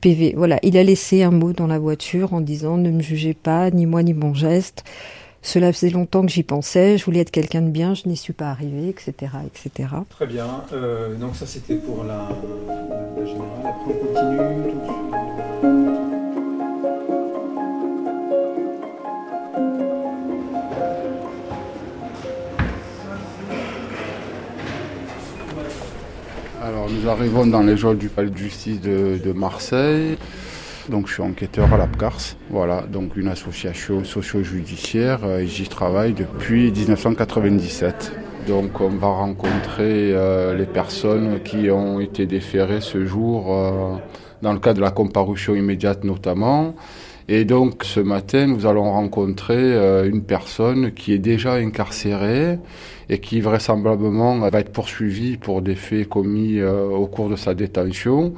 PV. 0.00 0.34
Voilà, 0.36 0.58
il 0.62 0.76
a 0.76 0.82
laissé 0.82 1.22
un 1.22 1.30
mot 1.30 1.52
dans 1.52 1.66
la 1.66 1.78
voiture 1.78 2.34
en 2.34 2.40
disant 2.40 2.76
ne 2.76 2.90
me 2.90 3.02
jugez 3.02 3.34
pas, 3.34 3.70
ni 3.70 3.86
moi 3.86 4.02
ni 4.02 4.14
mon 4.14 4.34
geste. 4.34 4.84
Cela 5.44 5.72
faisait 5.72 5.90
longtemps 5.90 6.24
que 6.24 6.30
j'y 6.30 6.44
pensais, 6.44 6.96
je 6.96 7.04
voulais 7.04 7.18
être 7.20 7.32
quelqu'un 7.32 7.62
de 7.62 7.68
bien, 7.68 7.94
je 7.94 8.08
n'y 8.08 8.16
suis 8.16 8.32
pas 8.32 8.48
arrivée, 8.48 8.88
etc. 8.88 9.32
etc. 9.44 9.88
Très 10.08 10.26
bien. 10.26 10.46
Euh, 10.72 11.16
donc 11.16 11.34
ça 11.34 11.46
c'était 11.46 11.74
pour 11.74 12.04
la, 12.04 12.28
la 13.18 13.26
générale. 13.26 13.48
Après 13.64 13.90
on 13.90 14.06
continue 14.06 14.38
tout 14.70 14.78
de 14.78 14.84
suite. 14.84 16.02
Alors 26.62 26.88
nous 26.88 27.08
arrivons 27.08 27.46
dans 27.46 27.62
les 27.62 27.76
geôles 27.76 27.98
du 27.98 28.08
palais 28.08 28.30
de 28.30 28.38
justice 28.38 28.80
de, 28.80 29.18
de 29.22 29.32
Marseille. 29.32 30.16
Donc 30.88 31.06
je 31.06 31.14
suis 31.14 31.22
enquêteur 31.22 31.72
à 31.72 31.76
l'APCARS, 31.76 32.36
voilà, 32.50 32.82
donc 32.82 33.16
une 33.16 33.28
association 33.28 34.02
socio-judiciaire 34.02 35.20
euh, 35.24 35.38
et 35.38 35.46
j'y 35.46 35.68
travaille 35.68 36.12
depuis 36.12 36.72
1997. 36.72 38.12
Donc 38.48 38.80
on 38.80 38.88
va 38.88 39.06
rencontrer 39.06 40.12
euh, 40.12 40.56
les 40.56 40.66
personnes 40.66 41.40
qui 41.44 41.70
ont 41.70 42.00
été 42.00 42.26
déférées 42.26 42.80
ce 42.80 43.06
jour 43.06 43.54
euh, 43.54 43.94
dans 44.42 44.52
le 44.52 44.58
cadre 44.58 44.78
de 44.78 44.82
la 44.82 44.90
comparution 44.90 45.54
immédiate 45.54 46.02
notamment. 46.02 46.74
Et 47.28 47.44
donc 47.44 47.84
ce 47.84 48.00
matin, 48.00 48.48
nous 48.48 48.66
allons 48.66 48.90
rencontrer 48.90 50.08
une 50.08 50.24
personne 50.24 50.90
qui 50.90 51.12
est 51.12 51.20
déjà 51.20 51.54
incarcérée 51.54 52.58
et 53.08 53.20
qui 53.20 53.40
vraisemblablement 53.40 54.40
va 54.40 54.58
être 54.58 54.72
poursuivie 54.72 55.36
pour 55.36 55.62
des 55.62 55.76
faits 55.76 56.08
commis 56.08 56.60
au 56.60 57.06
cours 57.06 57.30
de 57.30 57.36
sa 57.36 57.54
détention. 57.54 58.34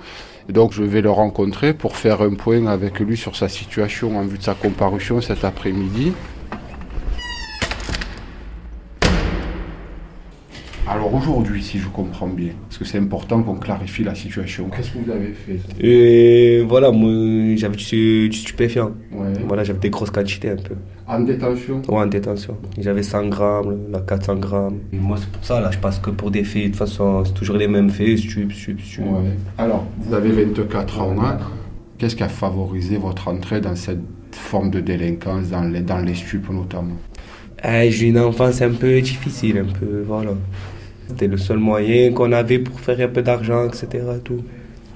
Donc 0.48 0.72
je 0.72 0.82
vais 0.82 1.00
le 1.00 1.10
rencontrer 1.10 1.72
pour 1.72 1.96
faire 1.96 2.20
un 2.20 2.34
point 2.34 2.66
avec 2.66 3.00
lui 3.00 3.16
sur 3.16 3.34
sa 3.34 3.48
situation 3.48 4.18
en 4.18 4.22
vue 4.22 4.38
de 4.38 4.42
sa 4.42 4.54
comparution 4.54 5.20
cet 5.20 5.44
après-midi. 5.44 6.12
Alors 10.86 11.14
aujourd'hui, 11.14 11.62
si 11.62 11.78
je 11.78 11.88
comprends 11.88 12.26
bien, 12.28 12.50
parce 12.68 12.76
que 12.76 12.84
c'est 12.84 12.98
important 12.98 13.42
qu'on 13.42 13.54
clarifie 13.56 14.04
la 14.04 14.14
situation, 14.14 14.68
qu'est-ce 14.68 14.90
que 14.90 14.98
vous 14.98 15.10
avez 15.10 15.32
fait 15.32 15.58
Et 15.80 16.60
voilà, 16.68 16.90
moi 16.90 17.56
j'avais 17.56 17.76
du, 17.76 18.28
du 18.28 18.36
stupéfiant. 18.36 18.90
Ouais. 19.10 19.32
Voilà, 19.48 19.64
j'avais 19.64 19.78
des 19.78 19.88
grosses 19.88 20.10
quantités 20.10 20.50
un 20.50 20.56
peu. 20.56 20.74
En 21.06 21.20
détention? 21.20 21.80
Ouais, 21.88 22.02
en 22.02 22.06
détention. 22.06 22.58
J'avais 22.78 23.02
100 23.02 23.28
grammes, 23.28 23.78
là 23.90 24.00
400 24.06 24.36
grammes. 24.36 24.78
Et 24.92 24.96
moi 24.98 25.16
c'est 25.18 25.28
pour 25.30 25.42
ça, 25.42 25.58
là 25.60 25.70
je 25.70 25.78
passe 25.78 25.98
que 26.00 26.10
pour 26.10 26.30
des 26.30 26.44
faits. 26.44 26.64
De 26.64 26.68
toute 26.68 26.76
façon, 26.76 27.24
c'est 27.24 27.32
toujours 27.32 27.56
les 27.56 27.68
mêmes 27.68 27.88
faits, 27.90 28.18
stup, 28.18 28.52
stup, 28.52 28.78
stup. 28.82 29.04
Ouais. 29.04 29.30
Alors, 29.56 29.86
vous 30.00 30.12
avez 30.14 30.32
24 30.32 31.00
ans. 31.00 31.14
Hein 31.18 31.38
Qu'est-ce 31.96 32.14
qui 32.16 32.22
a 32.24 32.28
favorisé 32.28 32.98
votre 32.98 33.28
entrée 33.28 33.62
dans 33.62 33.76
cette 33.76 34.00
forme 34.32 34.70
de 34.70 34.80
délinquance, 34.80 35.48
dans 35.48 35.62
les, 35.62 35.80
dans 35.80 35.98
les 35.98 36.14
stupes 36.14 36.50
notamment? 36.50 36.96
Eh, 37.66 37.90
J'ai 37.90 38.08
une 38.08 38.18
enfance 38.18 38.60
un 38.60 38.72
peu 38.72 39.00
difficile, 39.00 39.56
un 39.58 39.64
peu, 39.78 40.02
voilà. 40.06 40.32
C'était 41.08 41.26
le 41.26 41.36
seul 41.36 41.58
moyen 41.58 42.12
qu'on 42.12 42.32
avait 42.32 42.58
pour 42.58 42.80
faire 42.80 43.00
un 43.00 43.08
peu 43.08 43.22
d'argent, 43.22 43.66
etc. 43.66 44.04
Tout. 44.22 44.42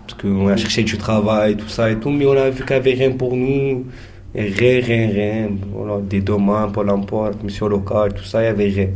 Parce 0.06 0.20
qu'on 0.20 0.48
a 0.48 0.56
cherché 0.56 0.82
du 0.84 0.96
travail, 0.96 1.56
tout 1.56 1.68
ça 1.68 1.90
et 1.90 1.96
tout, 1.96 2.10
mais 2.10 2.26
on 2.26 2.32
a 2.32 2.48
vu 2.48 2.64
qu'il 2.64 2.74
n'y 2.74 2.80
avait 2.80 2.94
rien 2.94 3.10
pour 3.12 3.36
nous. 3.36 3.84
Rien, 4.34 4.80
rien, 4.82 5.08
rien. 5.08 5.48
Voilà, 5.72 6.00
des 6.00 6.20
demandes, 6.20 6.72
Pôle 6.72 6.90
emploi, 6.90 7.30
la 7.30 7.36
commission 7.36 7.68
locale, 7.68 8.14
tout 8.14 8.24
ça, 8.24 8.40
il 8.40 8.44
n'y 8.44 8.48
avait 8.48 8.68
rien. 8.68 8.88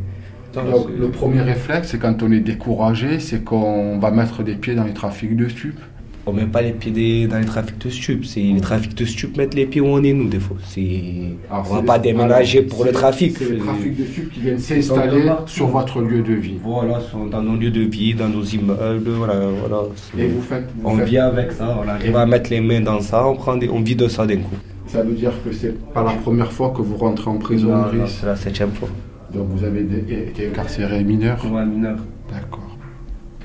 Le 0.54 1.08
premier 1.08 1.40
réflexe, 1.40 1.88
c'est 1.88 1.98
quand 1.98 2.22
on 2.22 2.30
est 2.30 2.40
découragé, 2.40 3.20
c'est 3.20 3.42
qu'on 3.42 3.98
va 3.98 4.10
mettre 4.10 4.42
des 4.42 4.54
pieds 4.54 4.74
dans 4.74 4.84
les 4.84 4.92
trafics 4.92 5.34
de 5.34 5.48
stupes. 5.48 5.80
On 6.24 6.32
met 6.32 6.44
pas 6.44 6.62
les 6.62 6.70
pieds 6.70 6.92
des- 6.92 7.26
dans 7.26 7.38
les 7.40 7.44
trafics 7.44 7.78
de 7.78 7.90
stupes. 7.90 8.24
C'est 8.24 8.40
les 8.40 8.60
trafics 8.60 8.94
de 8.94 9.04
stupes 9.04 9.36
mettent 9.36 9.54
les 9.54 9.66
pieds 9.66 9.80
où 9.80 9.86
on 9.86 10.02
est 10.04 10.12
nous 10.12 10.28
des 10.28 10.38
fois. 10.38 10.56
C'est 10.64 11.02
Alors, 11.50 11.66
on 11.70 11.74
va 11.74 11.82
pas 11.82 11.98
déménager 11.98 12.62
pour 12.62 12.84
le 12.84 12.92
trafic. 12.92 13.36
C'est 13.36 13.50
les 13.50 13.58
trafics 13.58 13.96
de 13.98 14.04
stupes 14.04 14.32
qui 14.32 14.40
viennent 14.40 14.58
s'installer 14.58 15.24
sur 15.46 15.66
votre 15.66 16.00
lieu 16.00 16.22
de 16.22 16.34
vie. 16.34 16.58
Voilà, 16.62 17.00
sont 17.00 17.26
dans 17.26 17.42
nos 17.42 17.56
lieux 17.56 17.72
de 17.72 17.80
vie, 17.80 18.14
dans 18.14 18.28
nos 18.28 18.44
immeubles, 18.44 19.10
voilà, 19.10 19.34
voilà. 19.60 19.82
Et 20.16 20.28
vous 20.28 20.40
faites, 20.42 20.68
vous 20.76 20.88
on 20.90 20.96
faites- 20.98 21.08
vit 21.08 21.18
avec 21.18 21.50
ça, 21.52 21.76
on 21.84 21.88
arrive 21.88 22.14
à 22.16 22.24
mettre 22.26 22.50
les 22.50 22.60
mains 22.60 22.80
dans 22.80 23.00
ça, 23.00 23.26
on 23.26 23.34
prend 23.34 23.56
des, 23.56 23.68
on 23.68 23.80
vit 23.80 23.96
de 23.96 24.06
ça 24.06 24.24
d'un 24.24 24.36
coup. 24.36 24.54
Ça 24.86 25.02
veut 25.02 25.14
dire 25.14 25.32
que 25.44 25.50
c'est 25.52 25.74
pas 25.92 26.04
la 26.04 26.12
première 26.12 26.52
fois 26.52 26.70
que 26.76 26.82
vous 26.82 26.96
rentrez 26.98 27.30
en 27.30 27.38
prison, 27.38 27.72
c'est 28.06 28.26
la 28.26 28.36
septième 28.36 28.70
fois. 28.70 28.88
Donc 29.34 29.48
vous 29.48 29.64
avez 29.64 29.80
été 29.80 30.46
incarcéré 30.48 31.02
mineur 31.02 31.44
Ouais, 31.52 31.64
mineur. 31.64 31.96
D'accord. 32.30 32.71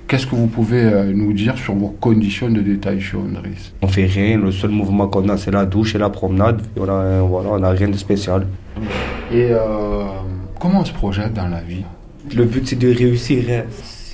Qu'est-ce 0.07 0.25
que 0.25 0.35
vous 0.35 0.47
pouvez 0.47 0.83
euh, 0.83 1.11
nous 1.13 1.33
dire 1.33 1.57
sur 1.57 1.73
vos 1.75 1.89
conditions 1.89 2.49
de 2.49 2.61
détention, 2.61 3.23
Driss 3.25 3.73
On 3.81 3.89
fait 3.89 4.05
rien, 4.05 4.37
le 4.37 4.51
seul 4.51 4.69
mouvement 4.69 5.07
qu'on 5.07 5.27
a 5.27 5.35
c'est 5.35 5.51
la 5.51 5.65
douche 5.65 5.95
et 5.95 5.97
la 5.97 6.09
promenade. 6.09 6.61
Et 6.77 6.79
on 6.79 6.89
a, 6.89 7.19
voilà, 7.21 7.49
on 7.51 7.63
a 7.63 7.69
rien 7.71 7.89
de 7.89 7.97
spécial. 7.97 8.47
Et 9.33 9.49
euh, 9.51 10.05
comment 10.61 10.79
on 10.79 10.85
se 10.85 10.93
projette 10.93 11.33
dans 11.33 11.49
la 11.49 11.59
vie? 11.59 11.83
Le 12.33 12.45
but 12.45 12.65
c'est 12.65 12.77
de 12.79 12.87
réussir, 12.93 13.43
hein. 13.49 13.63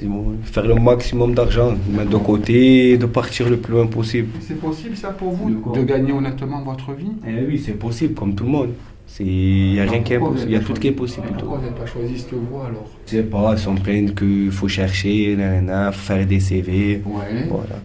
Bon, 0.05 0.33
faire 0.43 0.65
le 0.65 0.73
maximum 0.73 1.35
d'argent, 1.35 1.75
mettre 1.95 2.09
de 2.09 2.17
côté, 2.17 2.97
de 2.97 3.05
partir 3.05 3.47
le 3.47 3.57
plus 3.57 3.73
loin 3.73 3.85
possible. 3.85 4.29
C'est 4.41 4.59
possible 4.59 4.97
ça 4.97 5.11
pour 5.11 5.31
vous 5.31 5.51
De 5.71 5.79
de 5.79 5.85
gagner 5.85 6.11
honnêtement 6.11 6.61
votre 6.63 6.91
vie? 6.93 7.11
Eh 7.27 7.45
oui, 7.47 7.61
c'est 7.63 7.73
possible, 7.77 8.15
comme 8.15 8.33
tout 8.33 8.43
le 8.45 8.49
monde. 8.49 8.69
Il 9.19 9.73
n'y 9.73 9.79
a 9.79 9.83
rien 9.83 10.01
qui 10.01 10.13
est 10.13 10.17
impossible, 10.17 10.49
il 10.49 10.53
y 10.53 10.55
a 10.55 10.59
tout 10.59 10.73
qui 10.73 10.87
est 10.87 10.91
possible. 10.91 11.27
Pourquoi 11.37 11.57
vous 11.57 11.63
n'avez 11.65 11.75
pas 11.75 11.85
choisi 11.85 12.17
cette 12.17 12.33
voie 12.33 12.65
alors? 12.65 12.87
Je 13.05 13.11
sais 13.17 13.23
pas, 13.23 13.53
ils 13.53 13.59
sont 13.59 13.75
pleins 13.75 14.07
qu'il 14.07 14.49
faut 14.51 14.67
chercher, 14.67 15.35
nanana, 15.35 15.91
faut 15.91 16.13
faire 16.13 16.25
des 16.25 16.39
CV. 16.39 17.01
Ouais. 17.05 17.45
Voilà. 17.49 17.75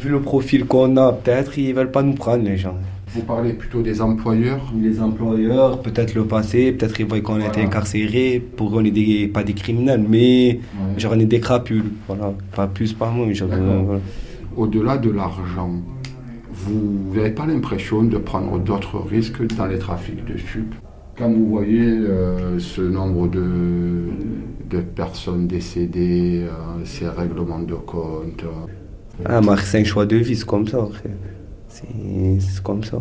Vu 0.00 0.08
le 0.10 0.20
profil 0.20 0.64
qu'on 0.66 0.96
a, 0.96 1.12
peut-être 1.12 1.56
ils 1.58 1.72
veulent 1.74 1.90
pas 1.92 2.02
nous 2.02 2.14
prendre 2.14 2.42
les 2.44 2.56
gens. 2.56 2.74
Vous 3.14 3.22
parlez 3.22 3.52
plutôt 3.52 3.82
des 3.82 4.00
employeurs 4.00 4.72
Les 4.80 5.00
employeurs, 5.00 5.82
peut-être 5.82 6.14
le 6.14 6.24
passé, 6.24 6.72
peut-être 6.72 6.98
ils 7.00 7.06
voient 7.06 7.20
qu'on 7.20 7.34
a 7.36 7.38
été 7.40 7.48
Voilà. 7.54 7.66
incarcérés, 7.66 8.40
pour 8.56 8.72
on 8.74 8.84
est 8.84 8.90
des, 8.92 9.26
pas 9.28 9.42
des 9.44 9.52
criminels, 9.54 10.04
mais 10.08 10.60
Ouais. 10.94 10.98
genre 11.00 11.12
on 11.16 11.20
est 11.20 11.24
des 11.26 11.40
crapules. 11.40 11.90
Voilà, 12.08 12.32
pas 12.54 12.66
plus, 12.66 12.92
pas 12.92 13.10
moins. 13.10 13.26
euh, 13.28 13.82
voilà. 13.84 14.00
Au-delà 14.56 14.96
de 14.96 15.10
l'argent, 15.10 15.70
vous 16.64 17.14
n'avez 17.14 17.30
pas 17.30 17.46
l'impression 17.46 18.02
de 18.04 18.18
prendre 18.18 18.58
d'autres 18.58 18.98
risques 18.98 19.42
dans 19.56 19.66
les 19.66 19.78
trafics 19.78 20.24
de 20.24 20.36
stupes 20.38 20.74
Quand 21.18 21.30
vous 21.30 21.46
voyez 21.48 21.82
euh, 21.88 22.58
ce 22.58 22.80
nombre 22.82 23.28
de, 23.28 24.04
de 24.70 24.80
personnes 24.80 25.46
décédées, 25.46 26.44
euh, 26.44 26.84
ces 26.84 27.08
règlements 27.08 27.60
de 27.60 27.74
compte, 27.74 28.44
euh, 28.44 29.24
Ah, 29.24 29.40
Marc, 29.40 29.60
c'est 29.66 29.80
un 29.80 29.84
choix 29.84 30.06
de 30.06 30.16
vie, 30.16 30.36
c'est 30.36 30.46
comme 30.46 30.66
ça. 30.66 30.88
c'est 31.68 32.62
comme 32.62 32.82
ça. 32.84 32.98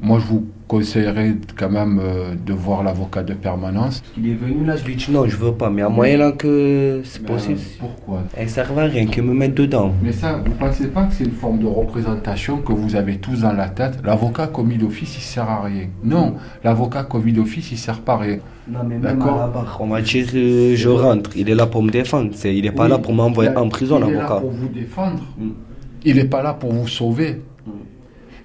moi 0.00 0.18
je 0.20 0.26
vous 0.26 0.46
conseillerais 0.68 1.34
quand 1.56 1.70
même 1.70 2.00
euh, 2.02 2.34
de 2.34 2.52
voir 2.52 2.82
l'avocat 2.82 3.22
de 3.22 3.34
permanence. 3.34 4.02
Il 4.18 4.30
est 4.30 4.34
venu 4.34 4.64
là, 4.64 4.76
je 4.76 4.84
lui 4.84 4.94
ai 4.94 4.96
dit 4.96 5.06
non, 5.10 5.26
je 5.26 5.36
veux 5.36 5.52
pas, 5.52 5.70
mais 5.70 5.82
à 5.82 5.88
moyen 5.88 6.18
là 6.18 6.32
que 6.32 7.02
c'est 7.04 7.24
possible. 7.24 7.58
pourquoi? 7.78 8.22
Elle 8.36 8.48
sert 8.48 8.76
à 8.76 8.82
rien 8.82 9.06
que 9.06 9.20
me 9.20 9.32
mettre 9.32 9.54
dedans. 9.54 9.92
Mais 10.02 10.12
ça, 10.12 10.40
vous 10.44 10.52
pensez 10.52 10.88
pas 10.88 11.04
que 11.04 11.14
c'est 11.14 11.24
une 11.24 11.30
forme 11.32 11.58
de 11.60 11.66
représentation 11.66 12.58
que 12.58 12.72
vous 12.72 12.96
avez 12.96 13.18
tous 13.18 13.42
dans 13.42 13.52
la 13.52 13.68
tête? 13.68 13.98
L'avocat 14.04 14.48
commis 14.48 14.76
d'office, 14.76 15.16
il 15.16 15.22
sert 15.22 15.48
à 15.48 15.62
rien. 15.62 15.86
Non, 16.02 16.34
l'avocat 16.64 17.04
commis 17.04 17.32
d'office, 17.32 17.70
il 17.72 17.78
sert 17.78 18.00
pas 18.00 18.14
à 18.14 18.18
rien. 18.18 18.38
Non, 18.68 18.80
mais 18.86 18.98
même 18.98 19.22
à 19.22 19.26
la 19.26 19.46
barre, 19.46 19.76
on 19.80 19.86
va 19.86 20.02
dire 20.02 20.26
euh, 20.34 20.74
je 20.74 20.88
rentre. 20.88 21.30
Il 21.36 21.48
est 21.48 21.54
là 21.54 21.66
pour 21.66 21.82
me 21.82 21.90
défendre. 21.90 22.30
Il 22.44 22.66
est 22.66 22.72
pas 22.72 22.84
Oui, 22.84 22.90
là 22.90 22.98
pour 22.98 23.12
m'envoyer 23.14 23.56
en 23.56 23.68
prison, 23.68 23.98
Il 23.98 24.10
est 24.10 24.14
là 24.14 24.22
l'avocat. 24.22 24.40
pour 24.40 24.50
vous 24.50 24.68
défendre. 24.68 25.22
Mm. 25.38 25.50
Il 26.04 26.16
n'est 26.16 26.24
pas 26.24 26.42
là 26.42 26.54
pour 26.54 26.72
vous 26.72 26.88
sauver. 26.88 27.42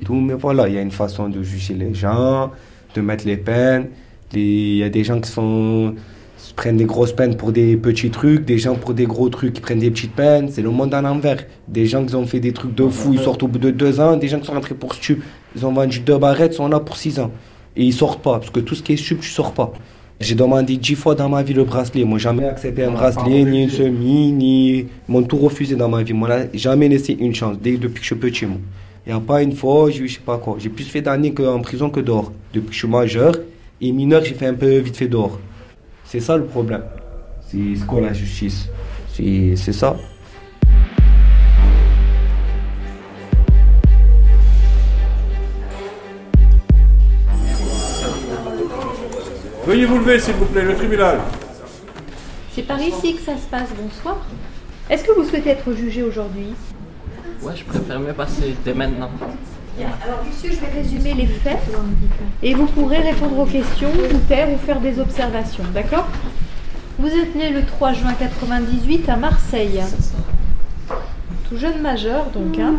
Mais 0.09 0.33
voilà, 0.33 0.67
il 0.67 0.75
y 0.75 0.77
a 0.77 0.81
une 0.81 0.91
façon 0.91 1.29
de 1.29 1.41
juger 1.43 1.73
les 1.73 1.93
gens, 1.93 2.51
de 2.95 3.01
mettre 3.01 3.25
les 3.25 3.37
peines. 3.37 3.87
Il 4.33 4.77
y 4.77 4.83
a 4.83 4.89
des 4.89 5.03
gens 5.03 5.19
qui 5.19 5.29
sont 5.29 5.95
prennent 6.55 6.77
des 6.77 6.85
grosses 6.85 7.13
peines 7.13 7.35
pour 7.35 7.51
des 7.51 7.77
petits 7.77 8.09
trucs, 8.09 8.45
des 8.45 8.57
gens 8.57 8.75
pour 8.75 8.93
des 8.93 9.05
gros 9.05 9.29
trucs 9.29 9.53
qui 9.53 9.61
prennent 9.61 9.79
des 9.79 9.91
petites 9.91 10.13
peines. 10.13 10.49
C'est 10.51 10.61
le 10.61 10.69
monde 10.69 10.93
à 10.93 11.01
l'envers. 11.01 11.43
Des 11.67 11.85
gens 11.85 12.05
qui 12.05 12.15
ont 12.15 12.25
fait 12.25 12.39
des 12.39 12.53
trucs 12.53 12.75
de 12.75 12.87
fou, 12.87 13.13
ils 13.13 13.19
sortent 13.19 13.43
au 13.43 13.47
bout 13.47 13.59
de 13.59 13.71
deux 13.71 13.99
ans. 13.99 14.17
Des 14.17 14.27
gens 14.27 14.39
qui 14.39 14.45
sont 14.45 14.53
rentrés 14.53 14.75
pour 14.75 14.93
stup, 14.93 15.23
ils 15.55 15.65
ont 15.65 15.71
vendu 15.71 15.99
deux 15.99 16.17
barrettes, 16.17 16.53
sont 16.53 16.67
là 16.67 16.79
pour 16.79 16.97
six 16.97 17.19
ans. 17.19 17.31
Et 17.75 17.83
ils 17.85 17.93
sortent 17.93 18.21
pas, 18.21 18.39
parce 18.39 18.49
que 18.51 18.59
tout 18.59 18.75
ce 18.75 18.83
qui 18.83 18.93
est 18.93 18.97
stup, 18.97 19.21
tu 19.21 19.29
sors 19.29 19.53
pas. 19.53 19.71
J'ai 20.19 20.35
demandé 20.35 20.77
dix 20.77 20.95
fois 20.95 21.15
dans 21.15 21.29
ma 21.29 21.41
vie 21.41 21.53
le 21.53 21.63
bracelet. 21.63 22.03
Moi, 22.03 22.19
jamais 22.19 22.45
accepté 22.45 22.83
un 22.83 22.91
bracelet, 22.91 23.43
ni 23.43 23.63
une 23.63 23.69
semi, 23.69 24.31
ni. 24.31 24.69
Ils 24.77 24.87
m'ont 25.07 25.23
tout 25.23 25.37
refusé 25.37 25.75
dans 25.75 25.89
ma 25.89 26.03
vie. 26.03 26.13
Moi, 26.13 26.29
là, 26.29 26.43
jamais 26.53 26.89
laissé 26.89 27.17
une 27.19 27.33
chance, 27.33 27.57
depuis 27.59 27.77
que 27.79 28.01
je 28.01 28.05
suis 28.05 28.15
petit, 28.15 28.45
moi. 28.45 28.57
Il 29.07 29.11
n'y 29.11 29.17
a 29.17 29.21
pas 29.21 29.41
une 29.41 29.55
fois, 29.55 29.89
je 29.89 30.05
sais 30.05 30.19
pas 30.19 30.37
quoi. 30.37 30.57
J'ai 30.59 30.69
plus 30.69 30.83
fait 30.83 31.01
d'années 31.01 31.33
en 31.39 31.59
prison 31.59 31.89
que 31.89 31.99
dehors. 31.99 32.31
Depuis 32.53 32.67
que 32.67 32.73
je 32.73 32.79
suis 32.79 32.87
majeur 32.87 33.33
et 33.81 33.91
mineur, 33.91 34.23
j'ai 34.23 34.35
fait 34.35 34.45
un 34.45 34.53
peu 34.53 34.77
vite 34.77 34.95
fait 34.95 35.07
dehors. 35.07 35.39
C'est 36.05 36.19
ça 36.19 36.37
le 36.37 36.45
problème. 36.45 36.83
C'est 37.47 37.85
quoi 37.87 37.99
la 37.99 38.13
justice 38.13 38.69
C'est 39.11 39.55
ça. 39.73 39.97
Veuillez 49.65 49.85
vous 49.85 49.97
lever, 49.97 50.19
s'il 50.19 50.35
vous 50.35 50.45
plaît, 50.45 50.63
le 50.63 50.75
tribunal. 50.75 51.21
C'est 52.53 52.63
par 52.67 52.79
ici 52.79 53.15
que 53.15 53.21
ça 53.21 53.35
se 53.37 53.47
passe. 53.47 53.69
Bonsoir. 53.81 54.17
Est-ce 54.91 55.03
que 55.03 55.11
vous 55.13 55.23
souhaitez 55.23 55.49
être 55.51 55.73
jugé 55.73 56.03
aujourd'hui? 56.03 56.53
Ouais, 57.41 57.53
je 57.55 57.63
préfère 57.63 57.99
me 57.99 58.13
passer 58.13 58.55
dès 58.63 58.73
maintenant. 58.73 59.09
Alors, 59.79 60.23
monsieur, 60.27 60.51
je 60.51 60.59
vais 60.59 60.79
résumer 60.79 61.13
les 61.15 61.25
faits 61.25 61.57
et 62.43 62.53
vous 62.53 62.67
pourrez 62.67 62.99
répondre 62.99 63.39
aux 63.39 63.45
questions, 63.45 63.89
vous 63.89 64.19
taire 64.27 64.51
ou 64.51 64.57
faire 64.57 64.79
des 64.79 64.99
observations, 64.99 65.63
d'accord? 65.73 66.07
Vous 66.99 67.07
êtes 67.07 67.33
né 67.35 67.49
le 67.49 67.65
3 67.65 67.93
juin 67.93 68.13
98 68.13 69.09
à 69.09 69.15
Marseille. 69.15 69.81
Tout 71.49 71.57
jeune 71.57 71.81
majeur, 71.81 72.27
donc. 72.31 72.59
Hein 72.59 72.75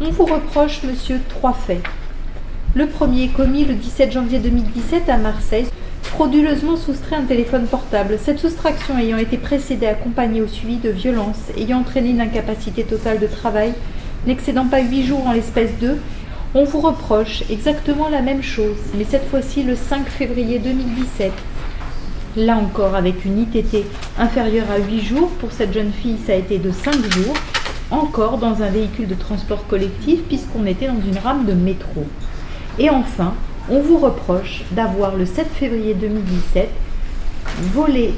On 0.00 0.10
vous 0.10 0.26
reproche, 0.26 0.82
monsieur, 0.82 1.20
trois 1.28 1.54
faits. 1.54 1.82
Le 2.74 2.86
premier 2.86 3.28
commis 3.28 3.64
le 3.64 3.74
17 3.74 4.12
janvier 4.12 4.40
2017 4.40 5.08
à 5.08 5.16
Marseille, 5.16 5.66
frauduleusement 6.12 6.76
soustrait 6.76 7.16
un 7.16 7.24
téléphone 7.24 7.64
portable. 7.64 8.18
Cette 8.22 8.38
soustraction 8.38 8.98
ayant 8.98 9.16
été 9.16 9.38
précédée, 9.38 9.86
accompagnée 9.86 10.42
au 10.42 10.46
suivi 10.46 10.76
de 10.76 10.90
violences, 10.90 11.50
ayant 11.56 11.78
entraîné 11.78 12.10
une 12.10 12.20
incapacité 12.20 12.84
totale 12.84 13.18
de 13.18 13.26
travail, 13.26 13.72
n'excédant 14.26 14.66
pas 14.66 14.82
8 14.82 15.06
jours 15.06 15.26
en 15.26 15.32
l'espèce 15.32 15.70
d'eux, 15.80 15.98
on 16.54 16.64
vous 16.64 16.80
reproche 16.80 17.44
exactement 17.50 18.10
la 18.10 18.20
même 18.20 18.42
chose, 18.42 18.76
mais 18.94 19.04
cette 19.04 19.26
fois-ci 19.30 19.62
le 19.62 19.74
5 19.74 20.06
février 20.06 20.58
2017. 20.58 21.32
Là 22.36 22.58
encore, 22.58 22.94
avec 22.94 23.24
une 23.24 23.40
ITT 23.40 23.86
inférieure 24.18 24.70
à 24.70 24.80
8 24.80 25.00
jours, 25.00 25.30
pour 25.40 25.50
cette 25.50 25.72
jeune 25.72 25.92
fille, 25.92 26.18
ça 26.26 26.32
a 26.32 26.36
été 26.36 26.58
de 26.58 26.72
5 26.72 26.92
jours, 27.14 27.34
encore 27.90 28.36
dans 28.36 28.62
un 28.62 28.68
véhicule 28.68 29.08
de 29.08 29.14
transport 29.14 29.66
collectif, 29.66 30.20
puisqu'on 30.28 30.66
était 30.66 30.88
dans 30.88 31.00
une 31.00 31.18
rame 31.18 31.46
de 31.46 31.54
métro. 31.54 32.04
Et 32.78 32.90
enfin, 32.90 33.32
on 33.70 33.80
vous 33.80 33.98
reproche 33.98 34.62
d'avoir 34.72 35.16
le 35.16 35.26
7 35.26 35.46
février 35.48 35.94
2017 35.94 36.68
volé 37.72 38.14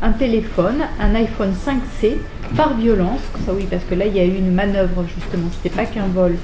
un 0.00 0.12
téléphone, 0.12 0.82
un 1.00 1.14
iPhone 1.14 1.52
5C, 1.52 2.16
par 2.56 2.76
violence. 2.76 3.20
Ça 3.46 3.52
oui, 3.52 3.66
parce 3.70 3.84
que 3.84 3.94
là, 3.94 4.06
il 4.06 4.16
y 4.16 4.20
a 4.20 4.24
eu 4.24 4.36
une 4.36 4.52
manœuvre 4.52 5.04
justement. 5.14 5.48
C'était 5.52 5.74
pas 5.74 5.86
qu'un 5.86 6.06
vol 6.06 6.36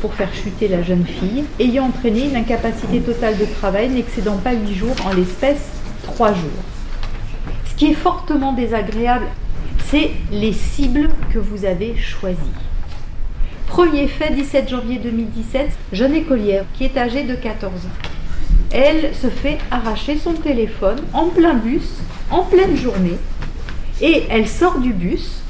pour 0.00 0.14
faire 0.14 0.32
chuter 0.34 0.68
la 0.68 0.82
jeune 0.82 1.04
fille, 1.04 1.44
ayant 1.60 1.84
entraîné 1.86 2.28
une 2.28 2.36
incapacité 2.36 3.00
totale 3.00 3.38
de 3.38 3.44
travail 3.44 3.88
n'excédant 3.90 4.36
pas 4.36 4.52
8 4.52 4.74
jours, 4.74 4.96
en 5.06 5.12
l'espèce 5.14 5.68
3 6.04 6.34
jours. 6.34 6.64
Ce 7.66 7.74
qui 7.76 7.92
est 7.92 7.94
fortement 7.94 8.52
désagréable, 8.52 9.26
c'est 9.86 10.10
les 10.30 10.52
cibles 10.52 11.08
que 11.32 11.38
vous 11.38 11.64
avez 11.64 11.96
choisies. 11.96 12.36
Premier 13.72 14.06
fait, 14.06 14.34
17 14.34 14.68
janvier 14.68 14.98
2017, 14.98 15.70
jeune 15.94 16.14
écolière 16.14 16.66
qui 16.74 16.84
est 16.84 16.98
âgée 16.98 17.22
de 17.22 17.34
14 17.34 17.72
ans. 17.72 18.68
Elle 18.70 19.14
se 19.14 19.28
fait 19.28 19.56
arracher 19.70 20.18
son 20.18 20.34
téléphone 20.34 20.98
en 21.14 21.28
plein 21.28 21.54
bus, 21.54 21.88
en 22.30 22.42
pleine 22.42 22.76
journée, 22.76 23.16
et 24.02 24.24
elle 24.28 24.46
sort 24.46 24.78
du 24.78 24.92
bus, 24.92 25.40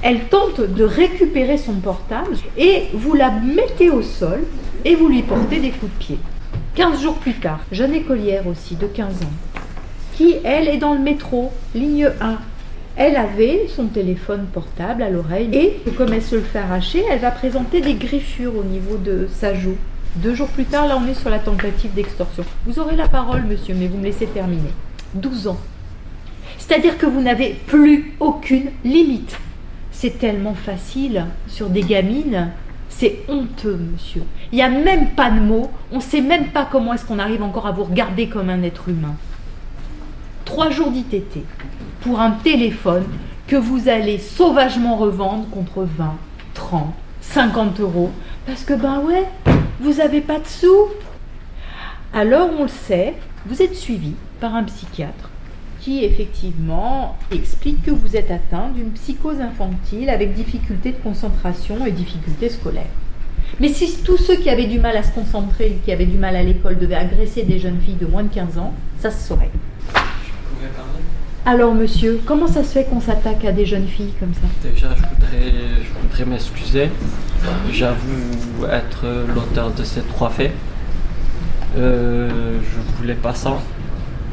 elle 0.00 0.28
tente 0.28 0.62
de 0.62 0.82
récupérer 0.82 1.58
son 1.58 1.74
portable, 1.74 2.38
et 2.56 2.84
vous 2.94 3.12
la 3.12 3.30
mettez 3.30 3.90
au 3.90 4.00
sol, 4.00 4.44
et 4.86 4.94
vous 4.94 5.08
lui 5.08 5.20
portez 5.20 5.60
des 5.60 5.70
coups 5.70 5.92
de 5.92 5.98
pied. 5.98 6.18
15 6.74 7.02
jours 7.02 7.16
plus 7.16 7.34
tard, 7.34 7.60
jeune 7.70 7.92
écolière 7.92 8.46
aussi, 8.46 8.76
de 8.76 8.86
15 8.86 9.24
ans, 9.24 9.60
qui, 10.16 10.36
elle, 10.42 10.68
est 10.68 10.78
dans 10.78 10.94
le 10.94 11.00
métro, 11.00 11.52
ligne 11.74 12.08
1, 12.18 12.38
elle 12.98 13.14
avait 13.14 13.68
son 13.68 13.86
téléphone 13.86 14.46
portable 14.52 15.04
à 15.04 15.08
l'oreille 15.08 15.50
et 15.52 15.90
comme 15.92 16.12
elle 16.12 16.22
se 16.22 16.34
le 16.34 16.42
fait 16.42 16.58
arracher, 16.58 17.04
elle 17.08 17.20
va 17.20 17.30
présenter 17.30 17.80
des 17.80 17.94
griffures 17.94 18.56
au 18.56 18.64
niveau 18.64 18.96
de 18.96 19.28
sa 19.32 19.54
joue. 19.54 19.76
Deux 20.16 20.34
jours 20.34 20.48
plus 20.48 20.64
tard, 20.64 20.88
là 20.88 20.98
on 21.00 21.06
est 21.06 21.14
sur 21.14 21.30
la 21.30 21.38
tentative 21.38 21.94
d'extorsion. 21.94 22.44
Vous 22.66 22.80
aurez 22.80 22.96
la 22.96 23.06
parole, 23.06 23.42
monsieur, 23.44 23.76
mais 23.78 23.86
vous 23.86 23.98
me 23.98 24.02
laissez 24.02 24.26
terminer. 24.26 24.72
12 25.14 25.46
ans. 25.46 25.58
C'est-à-dire 26.58 26.98
que 26.98 27.06
vous 27.06 27.20
n'avez 27.20 27.56
plus 27.68 28.14
aucune 28.18 28.70
limite. 28.84 29.38
C'est 29.92 30.18
tellement 30.18 30.54
facile 30.54 31.26
sur 31.46 31.70
des 31.70 31.82
gamines. 31.82 32.50
C'est 32.88 33.20
honteux, 33.28 33.78
monsieur. 33.92 34.24
Il 34.50 34.56
n'y 34.56 34.62
a 34.62 34.68
même 34.68 35.10
pas 35.10 35.30
de 35.30 35.38
mots. 35.38 35.70
On 35.92 35.96
ne 35.98 36.02
sait 36.02 36.20
même 36.20 36.48
pas 36.48 36.68
comment 36.68 36.94
est-ce 36.94 37.04
qu'on 37.04 37.20
arrive 37.20 37.44
encore 37.44 37.68
à 37.68 37.72
vous 37.72 37.84
regarder 37.84 38.26
comme 38.26 38.50
un 38.50 38.64
être 38.64 38.88
humain. 38.88 39.14
Trois 40.44 40.70
jours 40.70 40.90
d'ITT 40.90 41.44
pour 42.00 42.20
un 42.20 42.32
téléphone 42.32 43.04
que 43.46 43.56
vous 43.56 43.88
allez 43.88 44.18
sauvagement 44.18 44.96
revendre 44.96 45.48
contre 45.50 45.82
20, 45.82 46.14
30, 46.54 46.94
50 47.20 47.80
euros. 47.80 48.10
Parce 48.46 48.64
que, 48.64 48.74
ben 48.74 49.00
ouais, 49.00 49.24
vous 49.80 49.94
n'avez 49.94 50.20
pas 50.20 50.38
de 50.38 50.46
sous. 50.46 50.88
Alors, 52.12 52.50
on 52.58 52.62
le 52.62 52.68
sait, 52.68 53.14
vous 53.46 53.62
êtes 53.62 53.74
suivi 53.74 54.14
par 54.40 54.54
un 54.54 54.64
psychiatre 54.64 55.30
qui, 55.80 56.04
effectivement, 56.04 57.16
explique 57.30 57.82
que 57.82 57.90
vous 57.90 58.16
êtes 58.16 58.30
atteint 58.30 58.68
d'une 58.74 58.90
psychose 58.90 59.40
infantile 59.40 60.10
avec 60.10 60.34
difficulté 60.34 60.92
de 60.92 60.96
concentration 60.96 61.86
et 61.86 61.92
difficulté 61.92 62.48
scolaire. 62.48 62.90
Mais 63.60 63.68
si 63.68 64.02
tous 64.02 64.16
ceux 64.16 64.36
qui 64.36 64.50
avaient 64.50 64.66
du 64.66 64.78
mal 64.78 64.96
à 64.96 65.02
se 65.02 65.12
concentrer, 65.12 65.78
qui 65.84 65.92
avaient 65.92 66.06
du 66.06 66.18
mal 66.18 66.36
à 66.36 66.42
l'école, 66.42 66.78
devaient 66.78 66.96
agresser 66.96 67.44
des 67.44 67.58
jeunes 67.58 67.80
filles 67.80 67.94
de 67.94 68.06
moins 68.06 68.24
de 68.24 68.34
15 68.34 68.58
ans, 68.58 68.74
ça 68.98 69.10
se 69.10 69.28
saurait. 69.28 69.50
Alors, 71.50 71.72
monsieur, 71.72 72.20
comment 72.26 72.46
ça 72.46 72.62
se 72.62 72.72
fait 72.72 72.84
qu'on 72.84 73.00
s'attaque 73.00 73.42
à 73.46 73.52
des 73.52 73.64
jeunes 73.64 73.86
filles 73.86 74.12
comme 74.20 74.34
ça? 74.34 74.42
Déjà, 74.62 74.88
je 74.94 75.00
voudrais, 75.00 75.50
je 75.82 76.02
voudrais 76.02 76.24
m'excuser. 76.26 76.90
J'avoue 77.72 78.66
être 78.70 79.06
l'auteur 79.34 79.70
de 79.70 79.82
ces 79.82 80.02
trois 80.02 80.28
faits. 80.28 80.52
Euh, 81.78 82.28
je 82.62 82.98
voulais 82.98 83.14
pas 83.14 83.32
ça. 83.32 83.56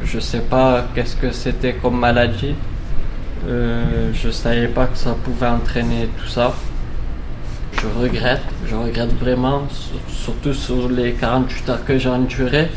Je 0.04 0.20
sais 0.20 0.40
pas 0.40 0.88
qu'est-ce 0.94 1.16
que 1.16 1.30
c'était 1.30 1.72
comme 1.72 1.98
maladie. 1.98 2.54
Euh, 3.48 4.10
je 4.12 4.28
savais 4.28 4.68
pas 4.68 4.86
que 4.86 4.98
ça 4.98 5.14
pouvait 5.24 5.46
entraîner 5.46 6.10
tout 6.18 6.28
ça. 6.28 6.52
Je 7.80 7.86
regrette, 7.98 8.42
je 8.66 8.74
regrette 8.74 9.18
vraiment, 9.18 9.62
surtout 10.08 10.52
sur 10.52 10.90
les 10.90 11.14
48 11.14 11.68
heures 11.70 11.84
que 11.86 11.96
j'ai 11.96 12.10
endurées. 12.10 12.68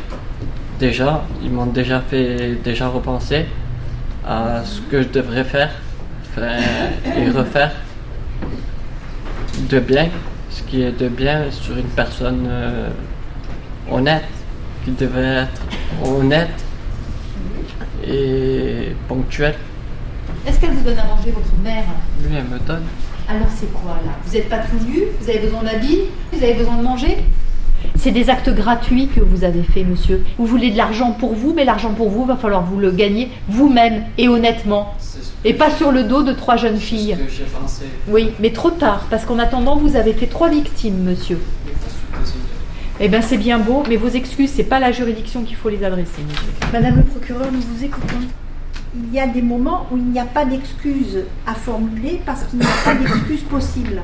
Déjà, 0.78 1.24
ils 1.42 1.50
m'ont 1.50 1.66
déjà 1.66 2.00
fait 2.00 2.54
déjà 2.64 2.88
repenser 2.88 3.44
à 4.26 4.62
ce 4.64 4.80
que 4.82 5.02
je 5.02 5.08
devrais 5.08 5.44
faire, 5.44 5.70
et 6.38 7.30
refaire 7.30 7.72
de 9.68 9.80
bien, 9.80 10.08
ce 10.50 10.62
qui 10.62 10.82
est 10.82 10.92
de 10.92 11.08
bien 11.08 11.50
sur 11.50 11.76
une 11.76 11.88
personne 11.88 12.46
euh, 12.48 12.88
honnête, 13.90 14.24
qui 14.84 14.92
devrait 14.92 15.44
être 15.44 15.62
honnête 16.04 16.64
et 18.06 18.94
ponctuelle. 19.08 19.56
Est-ce 20.46 20.58
qu'elle 20.60 20.70
vous 20.70 20.84
donne 20.84 20.98
à 20.98 21.04
manger, 21.04 21.32
votre 21.32 21.54
mère? 21.62 21.84
Oui, 22.22 22.34
elle 22.36 22.44
me 22.44 22.58
donne. 22.60 22.84
Alors 23.28 23.48
c'est 23.54 23.72
quoi 23.72 23.98
là? 24.04 24.12
Vous 24.24 24.32
n'êtes 24.32 24.48
pas 24.48 24.58
tout 24.58 24.78
nu? 24.86 25.02
Vous 25.20 25.28
avez 25.28 25.40
besoin 25.40 25.62
d'habits? 25.62 26.04
Vous 26.32 26.42
avez 26.42 26.54
besoin 26.54 26.76
de 26.76 26.82
manger? 26.82 27.18
C'est 27.96 28.10
des 28.10 28.30
actes 28.30 28.50
gratuits 28.50 29.08
que 29.08 29.20
vous 29.20 29.44
avez 29.44 29.62
faits, 29.62 29.86
monsieur. 29.86 30.24
Vous 30.38 30.46
voulez 30.46 30.70
de 30.70 30.76
l'argent 30.76 31.12
pour 31.12 31.34
vous, 31.34 31.52
mais 31.54 31.64
l'argent 31.64 31.92
pour 31.92 32.10
vous, 32.10 32.24
va 32.24 32.36
falloir 32.36 32.62
vous 32.64 32.78
le 32.78 32.90
gagner 32.90 33.30
vous-même 33.48 34.04
et 34.18 34.28
honnêtement. 34.28 34.94
Et 35.44 35.54
pas 35.54 35.70
sur 35.70 35.92
le 35.92 36.04
dos 36.04 36.22
de 36.22 36.32
trois 36.32 36.56
jeunes 36.56 36.78
filles. 36.78 37.16
Ce 37.18 37.24
que 37.24 37.30
j'ai 37.30 37.44
pensé. 37.44 37.84
Oui, 38.08 38.30
mais 38.40 38.50
trop 38.50 38.70
tard, 38.70 39.06
parce 39.10 39.24
qu'en 39.24 39.38
attendant, 39.38 39.76
vous 39.76 39.96
avez 39.96 40.12
fait 40.12 40.26
trois 40.26 40.48
victimes, 40.48 41.02
monsieur. 41.02 41.38
Eh 43.00 43.08
bien, 43.08 43.22
c'est 43.22 43.38
bien 43.38 43.58
beau, 43.58 43.82
mais 43.88 43.96
vos 43.96 44.08
excuses, 44.08 44.50
c'est 44.54 44.64
pas 44.64 44.78
la 44.78 44.92
juridiction 44.92 45.42
qu'il 45.42 45.56
faut 45.56 45.70
les 45.70 45.82
adresser, 45.82 46.22
monsieur. 46.28 46.52
Madame 46.72 46.96
le 46.96 47.02
procureur, 47.02 47.48
nous 47.50 47.60
vous 47.60 47.84
écoutons. 47.84 48.18
Il 48.94 49.14
y 49.14 49.20
a 49.20 49.26
des 49.26 49.40
moments 49.40 49.86
où 49.90 49.96
il 49.96 50.04
n'y 50.04 50.18
a 50.18 50.24
pas 50.24 50.44
d'excuses 50.44 51.24
à 51.46 51.54
formuler 51.54 52.20
parce 52.26 52.44
qu'il 52.44 52.58
n'y 52.58 52.66
a 52.66 52.84
pas 52.84 52.94
d'excuses 52.94 53.42
possibles 53.42 54.02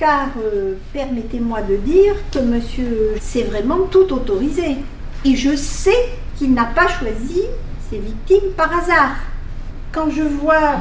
car 0.00 0.30
euh, 0.42 0.76
permettez-moi 0.94 1.60
de 1.60 1.76
dire 1.76 2.14
que 2.32 2.38
monsieur 2.38 3.16
s'est 3.20 3.42
vraiment 3.42 3.80
tout 3.90 4.10
autorisé. 4.12 4.78
Et 5.26 5.36
je 5.36 5.54
sais 5.54 6.08
qu'il 6.38 6.54
n'a 6.54 6.64
pas 6.64 6.88
choisi 6.88 7.42
ses 7.90 7.98
victimes 7.98 8.52
par 8.56 8.72
hasard. 8.72 9.16
Quand 9.92 10.08
je 10.10 10.22
vois 10.22 10.80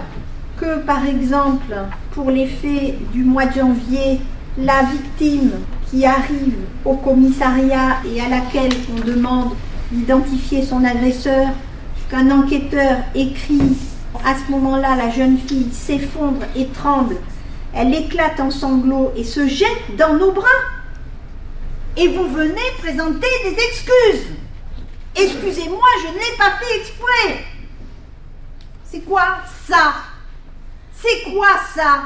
que, 0.57 0.79
par 0.85 1.05
exemple, 1.05 1.75
pour 2.11 2.31
les 2.31 2.47
faits 2.47 3.11
du 3.11 3.25
mois 3.25 3.45
de 3.45 3.55
janvier, 3.55 4.21
la 4.57 4.83
victime 4.83 5.51
qui 5.89 6.05
arrive 6.05 6.55
au 6.85 6.93
commissariat 6.95 7.97
et 8.05 8.21
à 8.21 8.29
laquelle 8.29 8.71
on 8.95 9.05
demande 9.05 9.49
d'identifier 9.91 10.63
son 10.63 10.83
agresseur, 10.85 11.47
qu'un 12.09 12.31
enquêteur 12.31 12.99
écrit. 13.13 13.75
À 14.25 14.33
ce 14.35 14.51
moment-là, 14.51 14.95
la 14.95 15.09
jeune 15.09 15.37
fille 15.37 15.67
s'effondre 15.71 16.41
et 16.55 16.67
tremble. 16.67 17.15
Elle 17.73 17.93
éclate 17.93 18.39
en 18.39 18.51
sanglots 18.51 19.11
et 19.15 19.23
se 19.23 19.47
jette 19.47 19.95
dans 19.95 20.13
nos 20.13 20.31
bras. 20.31 20.47
Et 21.97 22.07
vous 22.07 22.27
venez 22.29 22.71
présenter 22.79 23.27
des 23.43 23.55
excuses. 23.63 24.27
Excusez-moi, 25.15 25.87
je 26.03 26.07
ne 26.09 26.13
l'ai 26.13 26.37
pas 26.37 26.51
fait 26.59 26.77
exprès. 26.77 27.45
C'est 28.85 29.01
quoi 29.01 29.37
ça? 29.67 29.95
C'est 30.93 31.31
quoi 31.31 31.47
ça? 31.75 32.03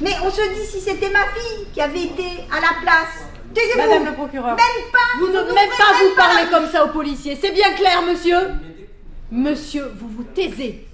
Mais 0.00 0.12
on 0.24 0.30
se 0.30 0.40
dit 0.54 0.66
si 0.66 0.80
c'était 0.80 1.10
ma 1.10 1.24
fille 1.26 1.66
qui 1.72 1.80
avait 1.80 2.04
été 2.04 2.24
à 2.50 2.60
la 2.60 2.80
place. 2.82 3.24
Taisez-vous. 3.54 3.78
Madame 3.78 4.06
le 4.06 4.12
procureur. 4.12 4.56
Même 4.56 4.90
pas. 4.92 5.18
Vous 5.18 5.28
ne 5.28 5.52
même 5.52 5.70
pas 5.78 5.92
vous 6.02 6.14
parler 6.16 6.50
comme 6.50 6.68
ça 6.70 6.84
aux 6.84 6.90
policiers. 6.90 7.38
C'est 7.40 7.52
bien 7.52 7.72
clair, 7.74 8.02
monsieur? 8.02 8.38
Monsieur, 9.30 9.92
vous 9.98 10.08
vous 10.08 10.24
taisez. 10.24 10.86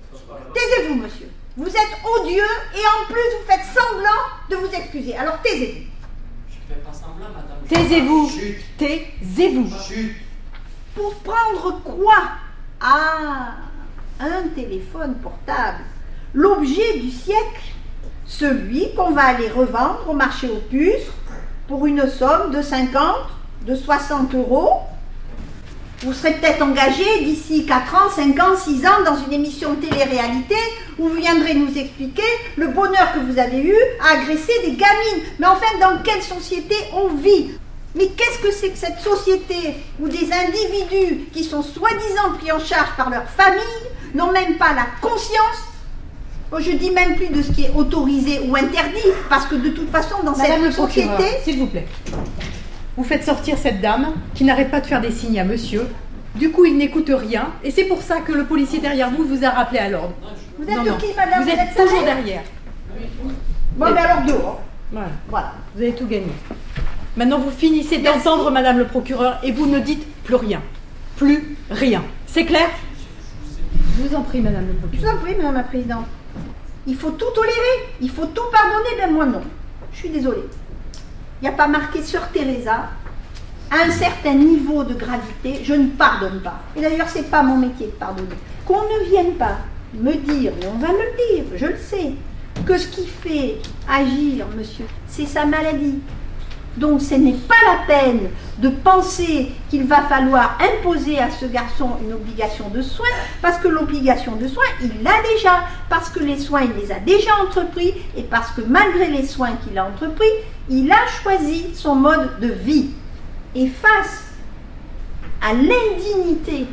Taisez-vous, 0.55 0.95
monsieur. 0.95 1.29
Vous 1.61 1.69
êtes 1.69 2.23
odieux 2.23 2.43
et 2.75 2.79
en 2.79 3.05
plus 3.05 3.21
vous 3.39 3.47
faites 3.47 3.67
semblant 3.67 4.09
de 4.49 4.57
vous 4.57 4.75
excuser. 4.75 5.15
Alors 5.15 5.43
taisez-vous. 5.43 5.91
Taisez-vous. 7.69 8.31
Taisez-vous. 8.79 9.69
Pour 10.95 11.15
prendre 11.17 11.79
quoi 11.83 12.15
Ah, 12.81 13.57
un 14.21 14.49
téléphone 14.55 15.17
portable? 15.17 15.85
L'objet 16.33 16.99
du 16.99 17.11
siècle. 17.11 17.75
Celui 18.25 18.95
qu'on 18.95 19.11
va 19.11 19.25
aller 19.25 19.51
revendre 19.51 20.07
au 20.09 20.15
marché 20.15 20.49
aux 20.49 20.63
puces 20.71 21.11
pour 21.69 21.85
une 21.85 22.09
somme 22.09 22.53
de 22.53 22.63
50, 22.63 23.17
de 23.67 23.75
60 23.75 24.35
euros. 24.35 24.81
Vous 26.03 26.15
serez 26.15 26.33
peut-être 26.33 26.63
engagé 26.63 27.23
d'ici 27.23 27.67
4 27.67 27.95
ans, 27.95 28.11
5 28.11 28.41
ans, 28.41 28.57
6 28.57 28.87
ans 28.87 29.05
dans 29.05 29.17
une 29.27 29.35
émission 29.35 29.75
de 29.75 29.87
télé-réalité 29.87 30.55
vous 31.01 31.15
viendrez 31.15 31.55
nous 31.55 31.77
expliquer 31.79 32.23
le 32.57 32.69
bonheur 32.69 33.13
que 33.15 33.21
vous 33.21 33.39
avez 33.39 33.59
eu 33.59 33.75
à 34.01 34.19
agresser 34.19 34.53
des 34.65 34.73
gamines. 34.73 35.25
Mais 35.39 35.47
enfin, 35.47 35.79
dans 35.81 36.03
quelle 36.03 36.23
société 36.23 36.75
on 36.93 37.15
vit? 37.15 37.53
Mais 37.95 38.07
qu'est-ce 38.09 38.39
que 38.39 38.53
c'est 38.53 38.69
que 38.69 38.79
cette 38.79 39.01
société 39.01 39.75
où 39.99 40.09
des 40.09 40.29
individus 40.31 41.25
qui 41.33 41.43
sont 41.43 41.63
soi-disant 41.63 42.37
pris 42.39 42.53
en 42.53 42.61
charge 42.61 42.91
par 42.97 43.09
leur 43.11 43.25
famille 43.25 43.61
n'ont 44.15 44.31
même 44.31 44.57
pas 44.57 44.75
la 44.75 44.87
conscience? 45.01 45.65
Oh, 46.53 46.59
je 46.61 46.73
dis 46.73 46.91
même 46.91 47.17
plus 47.17 47.29
de 47.29 47.43
ce 47.43 47.53
qui 47.53 47.65
est 47.65 47.73
autorisé 47.75 48.41
ou 48.47 48.55
interdit, 48.55 48.99
parce 49.29 49.47
que 49.47 49.55
de 49.55 49.71
toute 49.71 49.91
façon, 49.91 50.17
dans 50.25 50.37
Madame 50.37 50.65
cette 50.65 50.73
société, 50.73 51.25
s'il 51.45 51.59
vous 51.61 51.67
plaît. 51.67 51.87
Vous 52.97 53.05
faites 53.05 53.25
sortir 53.25 53.57
cette 53.57 53.81
dame 53.81 54.13
qui 54.35 54.45
n'arrête 54.45 54.71
pas 54.71 54.81
de 54.81 54.87
faire 54.87 55.01
des 55.01 55.13
signes 55.13 55.41
à 55.41 55.45
monsieur. 55.45 55.87
Du 56.35 56.51
coup, 56.51 56.65
il 56.65 56.77
n'écoute 56.77 57.11
rien. 57.15 57.49
Et 57.65 57.71
c'est 57.71 57.85
pour 57.85 58.03
ça 58.03 58.21
que 58.21 58.33
le 58.33 58.45
policier 58.45 58.79
derrière 58.79 59.11
vous 59.11 59.25
vous 59.25 59.45
a 59.45 59.51
rappelé 59.51 59.79
à 59.81 59.89
l'ordre. 59.89 60.15
Vous 60.59 60.65
êtes 60.69 60.77
Non, 60.77 60.83
de 60.85 60.89
non. 60.91 60.97
qui, 60.97 61.07
madame? 61.17 61.43
Vous 61.43 61.51
Vous 61.51 61.57
êtes 61.57 61.75
toujours 61.77 62.03
derrière. 62.05 62.43
Bon, 63.77 63.87
mais 63.93 64.01
alors 64.01 64.23
dehors. 64.23 64.61
Voilà. 64.93 65.09
Voilà. 65.29 65.53
Vous 65.75 65.83
avez 65.83 65.93
tout 65.93 66.07
gagné. 66.07 66.27
Maintenant, 67.17 67.39
vous 67.39 67.51
finissez 67.51 67.99
d'entendre 67.99 68.51
Madame 68.51 68.79
le 68.79 68.87
procureur 68.87 69.39
et 69.43 69.51
vous 69.53 69.67
ne 69.67 69.81
dites 69.81 70.07
plus 70.25 70.37
rien. 70.37 70.63
Plus 71.17 71.57
rien. 71.71 72.03
C'est 72.27 72.45
clair? 72.45 72.69
Je 73.97 74.09
vous 74.09 74.15
en 74.15 74.23
prie, 74.23 74.41
Madame 74.41 74.67
le 74.67 74.73
Je 74.75 74.79
procureur. 74.79 75.13
vous 75.15 75.19
en 75.19 75.23
prie, 75.23 75.35
madame 75.37 75.55
la 75.55 75.63
présidente. 75.65 76.07
Il 76.87 76.97
faut 76.97 77.11
tout 77.11 77.31
tolérer, 77.35 77.89
il 78.01 78.09
faut 78.11 78.27
tout 78.27 78.45
pardonner, 78.51 78.97
ben 78.99 79.13
moi 79.13 79.27
non. 79.27 79.43
Je 79.93 79.99
suis 79.99 80.09
désolée. 80.09 80.45
Il 81.41 81.49
n'y 81.49 81.49
a 81.49 81.53
pas 81.57 81.67
marqué 81.69 82.03
sur 82.03 82.27
Teresa. 82.29 82.89
À 83.71 83.85
un 83.87 83.91
certain 83.91 84.35
niveau 84.35 84.83
de 84.83 84.95
gravité, 84.95 85.61
je 85.63 85.75
ne 85.75 85.87
pardonne 85.87 86.41
pas. 86.41 86.61
Et 86.77 86.81
d'ailleurs, 86.81 87.09
c'est 87.09 87.31
pas 87.31 87.43
mon 87.43 87.57
métier 87.57 87.87
de 87.87 87.93
pardonner. 87.93 88.29
Qu'on 88.67 88.83
ne 88.83 89.09
vienne 89.09 89.35
pas 89.35 89.59
me 89.95 90.13
dire, 90.13 90.53
et 90.61 90.67
on 90.67 90.79
va 90.79 90.89
me 90.89 90.99
le 90.99 91.37
dire, 91.37 91.45
je 91.55 91.67
le 91.67 91.77
sais, 91.77 92.13
que 92.67 92.77
ce 92.77 92.89
qui 92.89 93.07
fait 93.07 93.59
agir, 93.89 94.47
monsieur, 94.57 94.87
c'est 95.07 95.27
sa 95.27 95.47
maladie. 95.47 96.01
Donc 96.77 97.01
ce 97.01 97.15
n'est 97.15 97.33
pas 97.33 97.55
la 97.67 97.87
peine 97.87 98.31
de 98.59 98.69
penser 98.69 99.51
qu'il 99.69 99.85
va 99.85 100.03
falloir 100.03 100.57
imposer 100.61 101.19
à 101.19 101.31
ce 101.31 101.47
garçon 101.47 101.91
une 102.05 102.13
obligation 102.13 102.69
de 102.69 102.83
soins, 102.83 103.07
parce 103.43 103.59
que 103.59 103.69
l'obligation 103.69 104.37
de 104.37 104.47
soins, 104.47 104.65
il 104.83 105.03
l'a 105.03 105.23
déjà, 105.35 105.65
parce 105.89 106.11
que 106.11 106.21
les 106.21 106.39
soins, 106.39 106.63
il 106.63 106.81
les 106.81 106.93
a 106.93 106.99
déjà 106.99 107.31
entrepris, 107.43 107.95
et 108.17 108.23
parce 108.23 108.51
que 108.51 108.63
malgré 108.63 109.07
les 109.09 109.27
soins 109.27 109.53
qu'il 109.65 109.79
a 109.79 109.85
entrepris, 109.85 110.27
il 110.69 110.91
a 110.91 111.07
choisi 111.23 111.67
son 111.75 111.95
mode 111.97 112.39
de 112.41 112.49
vie. 112.49 112.91
Et 113.55 113.67
face 113.67 114.25
à 115.43 115.53
l'indignité 115.53 116.67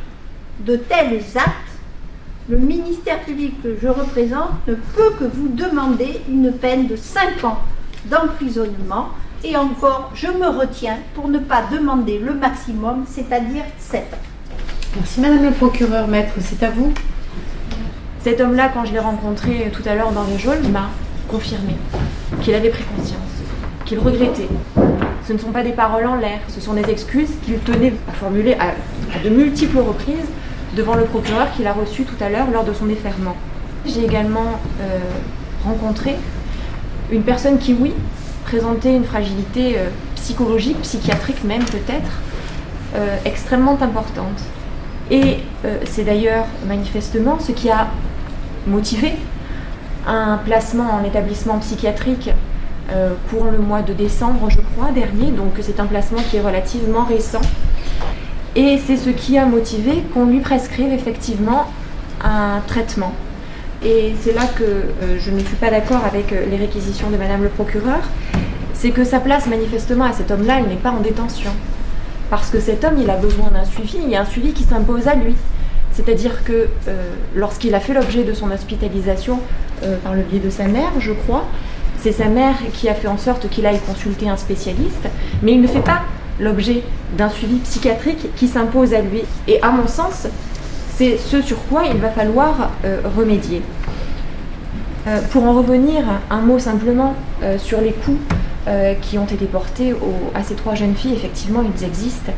de 0.60 0.76
tels 0.76 1.22
actes, 1.34 1.50
le 2.48 2.56
ministère 2.56 3.20
public 3.20 3.62
que 3.62 3.76
je 3.80 3.88
représente 3.88 4.66
ne 4.66 4.74
peut 4.74 5.10
que 5.18 5.24
vous 5.24 5.48
demander 5.48 6.22
une 6.28 6.52
peine 6.52 6.86
de 6.86 6.96
5 6.96 7.44
ans 7.44 7.58
d'emprisonnement. 8.06 9.08
Et 9.44 9.56
encore, 9.56 10.12
je 10.14 10.28
me 10.28 10.48
retiens 10.48 10.98
pour 11.14 11.28
ne 11.28 11.38
pas 11.38 11.64
demander 11.70 12.18
le 12.18 12.34
maximum, 12.34 13.04
c'est-à-dire 13.08 13.64
7 13.78 14.02
ans. 14.14 14.16
Merci, 14.96 15.20
Madame 15.20 15.44
le 15.44 15.50
procureur. 15.50 16.08
Maître, 16.08 16.34
c'est 16.40 16.62
à 16.62 16.70
vous. 16.70 16.92
Cet 18.20 18.40
homme-là, 18.40 18.70
quand 18.72 18.84
je 18.84 18.92
l'ai 18.92 18.98
rencontré 18.98 19.70
tout 19.72 19.82
à 19.86 19.94
l'heure 19.94 20.12
dans 20.12 20.24
les 20.24 20.38
geôles, 20.38 20.62
m'a 20.72 20.88
confirmé 21.28 21.76
qu'il 22.40 22.54
avait 22.54 22.70
pris 22.70 22.84
conscience, 22.96 23.18
qu'il 23.84 23.98
regrettait. 23.98 24.48
Ce 25.28 25.34
ne 25.34 25.38
sont 25.38 25.50
pas 25.50 25.62
des 25.62 25.72
paroles 25.72 26.06
en 26.06 26.14
l'air, 26.14 26.38
ce 26.48 26.58
sont 26.58 26.72
des 26.72 26.88
excuses 26.88 27.28
qu'il 27.44 27.58
tenait 27.58 27.92
à 28.08 28.12
formuler 28.12 28.54
à, 28.54 28.72
de 29.22 29.28
multiples 29.28 29.76
reprises 29.76 30.24
devant 30.74 30.94
le 30.94 31.04
procureur 31.04 31.52
qu'il 31.54 31.66
a 31.66 31.74
reçu 31.74 32.04
tout 32.04 32.24
à 32.24 32.30
l'heure 32.30 32.46
lors 32.50 32.64
de 32.64 32.72
son 32.72 32.86
déferment. 32.86 33.36
J'ai 33.84 34.06
également 34.06 34.58
euh, 34.80 34.98
rencontré 35.66 36.14
une 37.12 37.24
personne 37.24 37.58
qui, 37.58 37.74
oui, 37.74 37.92
présentait 38.46 38.96
une 38.96 39.04
fragilité 39.04 39.74
euh, 39.76 39.90
psychologique, 40.14 40.80
psychiatrique 40.80 41.44
même 41.44 41.64
peut-être, 41.64 42.22
euh, 42.96 43.18
extrêmement 43.26 43.76
importante. 43.82 44.40
Et 45.10 45.40
c'est 45.84 46.04
d'ailleurs 46.04 46.46
manifestement 46.66 47.38
ce 47.38 47.52
qui 47.52 47.68
a 47.68 47.88
motivé 48.66 49.12
un 50.06 50.38
placement 50.38 50.90
en 50.90 51.04
établissement 51.04 51.58
psychiatrique 51.58 52.30
euh, 52.90 53.10
courant 53.28 53.50
le 53.50 53.58
mois 53.58 53.82
de 53.82 53.92
décembre, 53.92 54.48
je 54.48 54.60
crois, 54.60 54.90
dernier. 54.92 55.30
Donc 55.30 55.52
c'est 55.60 55.78
un 55.78 55.84
placement 55.84 56.20
qui 56.30 56.38
est 56.38 56.40
relativement 56.40 57.04
récent. 57.04 57.42
Et 58.56 58.78
c'est 58.78 58.96
ce 58.96 59.10
qui 59.10 59.36
a 59.36 59.44
motivé 59.44 60.02
qu'on 60.14 60.24
lui 60.24 60.40
prescrive 60.40 60.90
effectivement 60.92 61.66
un 62.24 62.60
traitement. 62.66 63.12
Et 63.84 64.14
c'est 64.20 64.32
là 64.32 64.46
que 64.56 64.64
euh, 64.64 65.18
je 65.18 65.30
ne 65.30 65.38
suis 65.40 65.56
pas 65.56 65.70
d'accord 65.70 66.02
avec 66.04 66.32
euh, 66.32 66.46
les 66.50 66.56
réquisitions 66.56 67.10
de 67.10 67.18
Madame 67.18 67.42
le 67.42 67.50
procureur. 67.50 68.00
C'est 68.72 68.90
que 68.90 69.04
sa 69.04 69.20
place 69.20 69.46
manifestement 69.46 70.04
à 70.04 70.12
cet 70.12 70.30
homme-là, 70.30 70.60
elle 70.60 70.68
n'est 70.68 70.76
pas 70.76 70.90
en 70.90 71.00
détention. 71.00 71.50
Parce 72.30 72.48
que 72.48 72.58
cet 72.58 72.84
homme, 72.84 72.96
il 72.98 73.10
a 73.10 73.16
besoin 73.16 73.50
d'un 73.50 73.66
suivi, 73.66 73.98
il 74.02 74.08
y 74.08 74.16
a 74.16 74.22
un 74.22 74.26
suivi 74.26 74.52
qui 74.52 74.64
s'impose 74.64 75.08
à 75.08 75.14
lui. 75.14 75.34
C'est-à-dire 75.92 76.44
que 76.44 76.68
lorsqu'il 77.34 77.74
a 77.74 77.80
fait 77.80 77.92
l'objet 77.92 78.22
de 78.22 78.32
son 78.32 78.52
hospitalisation 78.52 79.40
par 80.04 80.14
le 80.14 80.22
biais 80.22 80.38
de 80.38 80.50
sa 80.50 80.68
mère, 80.68 80.92
je 81.00 81.12
crois, 81.12 81.44
c'est 82.00 82.12
sa 82.12 82.26
mère 82.26 82.54
qui 82.72 82.88
a 82.88 82.94
fait 82.94 83.08
en 83.08 83.18
sorte 83.18 83.48
qu'il 83.48 83.66
aille 83.66 83.80
consulter 83.80 84.28
un 84.28 84.36
spécialiste, 84.36 85.08
mais 85.42 85.52
il 85.52 85.60
ne 85.60 85.66
fait 85.66 85.80
pas 85.80 86.02
l'objet 86.40 86.82
d'un 87.16 87.28
suivi 87.28 87.56
psychiatrique 87.56 88.34
qui 88.36 88.46
s'impose 88.46 88.94
à 88.94 89.00
lui. 89.00 89.22
Et 89.48 89.60
à 89.62 89.70
mon 89.70 89.86
sens, 89.88 90.28
c'est 90.96 91.16
ce 91.16 91.42
sur 91.42 91.58
quoi 91.68 91.82
il 91.92 91.98
va 92.00 92.10
falloir 92.10 92.70
euh, 92.84 93.00
remédier. 93.16 93.62
Euh, 95.06 95.20
pour 95.30 95.44
en 95.44 95.52
revenir, 95.54 96.04
un 96.30 96.40
mot 96.40 96.58
simplement 96.58 97.14
euh, 97.42 97.58
sur 97.58 97.80
les 97.80 97.92
coups 97.92 98.20
qui 99.00 99.16
ont 99.16 99.24
été 99.24 99.46
portés 99.46 99.94
à 100.34 100.42
ces 100.42 100.54
trois 100.54 100.74
jeunes 100.74 100.94
filles. 100.94 101.14
Effectivement, 101.14 101.62
ils 101.62 101.84
existent, 101.86 102.32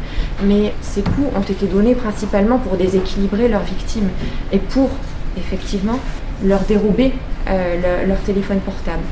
mais 0.45 0.73
ces 0.81 1.03
coups 1.03 1.27
ont 1.37 1.41
été 1.41 1.67
donnés 1.67 1.97
principalement 1.97 2.59
pour 2.59 2.77
déséquilibrer 2.77 3.49
leurs 3.49 3.65
victimes 3.65 4.09
et 4.53 4.59
pour, 4.59 4.91
effectivement, 5.37 5.99
leur 6.45 6.61
dérober 6.61 7.15
le- 7.49 8.07
leur 8.07 8.19
téléphone 8.21 8.61
portable. 8.61 9.03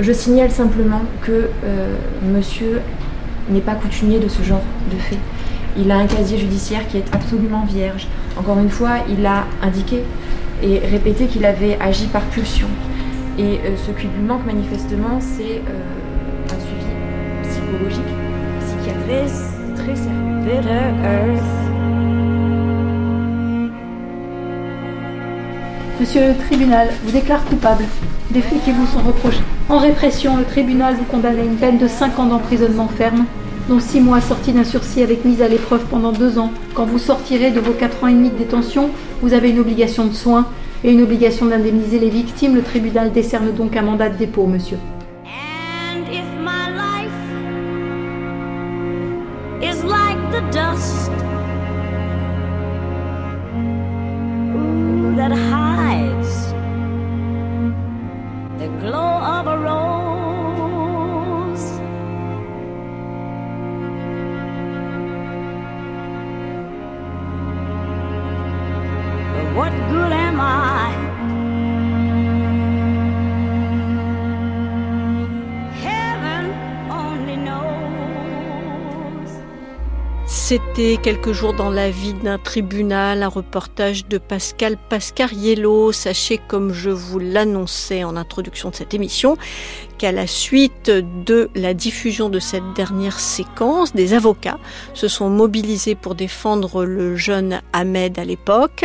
Je 0.00 0.12
signale 0.12 0.50
simplement 0.50 1.02
que 1.20 1.48
euh, 1.64 1.94
monsieur 2.22 2.80
n'est 3.50 3.60
pas 3.60 3.74
coutumier 3.74 4.18
de 4.18 4.28
ce 4.28 4.42
genre 4.42 4.62
de 4.90 4.96
fait. 4.96 5.18
Il 5.76 5.90
a 5.90 5.96
un 5.96 6.06
casier 6.06 6.38
judiciaire 6.38 6.86
qui 6.88 6.98
est 6.98 7.14
absolument 7.14 7.64
vierge. 7.64 8.06
Encore 8.38 8.58
une 8.58 8.70
fois, 8.70 8.98
il 9.08 9.24
a 9.26 9.44
indiqué 9.62 10.02
et 10.62 10.78
répété 10.78 11.26
qu'il 11.26 11.44
avait 11.44 11.76
agi 11.80 12.06
par 12.06 12.22
pulsion. 12.22 12.68
Et 13.38 13.58
euh, 13.64 13.76
ce 13.76 13.90
qui 13.92 14.06
lui 14.06 14.22
manque 14.26 14.46
manifestement, 14.46 15.20
c'est 15.20 15.60
euh, 15.60 16.46
un 16.46 16.60
suivi 16.60 17.50
psychologique, 17.50 18.02
psychiatrique 18.60 19.76
très 19.76 19.96
sérieux. 19.96 20.22
Monsieur 26.00 26.28
le 26.28 26.36
tribunal 26.46 26.88
vous 27.04 27.12
déclare 27.12 27.44
coupable 27.44 27.84
des 28.30 28.40
faits 28.40 28.64
qui 28.64 28.72
vous 28.72 28.86
sont 28.86 29.00
reprochés. 29.06 29.44
En 29.72 29.78
répression, 29.78 30.36
le 30.36 30.44
tribunal 30.44 30.96
vous 30.96 31.04
condamne 31.04 31.38
à 31.38 31.42
une 31.42 31.56
peine 31.56 31.78
de 31.78 31.88
5 31.88 32.18
ans 32.18 32.26
d'emprisonnement 32.26 32.88
ferme 32.88 33.24
dont 33.70 33.80
6 33.80 34.02
mois 34.02 34.20
sortis 34.20 34.52
d'un 34.52 34.64
sursis 34.64 35.02
avec 35.02 35.24
mise 35.24 35.40
à 35.40 35.48
l'épreuve 35.48 35.86
pendant 35.86 36.12
2 36.12 36.38
ans. 36.38 36.50
Quand 36.74 36.84
vous 36.84 36.98
sortirez 36.98 37.52
de 37.52 37.58
vos 37.58 37.72
4 37.72 38.04
ans 38.04 38.08
et 38.08 38.12
demi 38.12 38.28
de 38.28 38.36
détention, 38.36 38.90
vous 39.22 39.32
avez 39.32 39.48
une 39.48 39.60
obligation 39.60 40.04
de 40.04 40.12
soins 40.12 40.46
et 40.84 40.92
une 40.92 41.00
obligation 41.00 41.46
d'indemniser 41.46 41.98
les 41.98 42.10
victimes. 42.10 42.54
Le 42.54 42.60
tribunal 42.60 43.12
décerne 43.12 43.50
donc 43.50 43.74
un 43.74 43.80
mandat 43.80 44.10
de 44.10 44.18
dépôt, 44.18 44.44
monsieur. 44.44 44.76
What 69.54 69.70
good 69.90 70.12
am 70.12 70.40
I? 70.40 71.21
C'était 80.52 80.98
quelques 81.00 81.32
jours 81.32 81.54
dans 81.54 81.70
la 81.70 81.88
vie 81.88 82.12
d'un 82.12 82.36
tribunal, 82.36 83.22
un 83.22 83.28
reportage 83.28 84.06
de 84.06 84.18
Pascal 84.18 84.76
Pascariello. 84.90 85.92
Sachez, 85.92 86.38
comme 86.46 86.74
je 86.74 86.90
vous 86.90 87.18
l'annonçais 87.18 88.04
en 88.04 88.16
introduction 88.16 88.68
de 88.68 88.74
cette 88.74 88.92
émission, 88.92 89.38
qu'à 89.96 90.12
la 90.12 90.26
suite 90.26 90.90
de 90.90 91.48
la 91.54 91.72
diffusion 91.72 92.28
de 92.28 92.38
cette 92.38 92.70
dernière 92.74 93.18
séquence, 93.18 93.94
des 93.94 94.12
avocats 94.12 94.58
se 94.92 95.08
sont 95.08 95.30
mobilisés 95.30 95.94
pour 95.94 96.14
défendre 96.14 96.84
le 96.84 97.16
jeune 97.16 97.62
Ahmed 97.72 98.18
à 98.18 98.24
l'époque. 98.26 98.84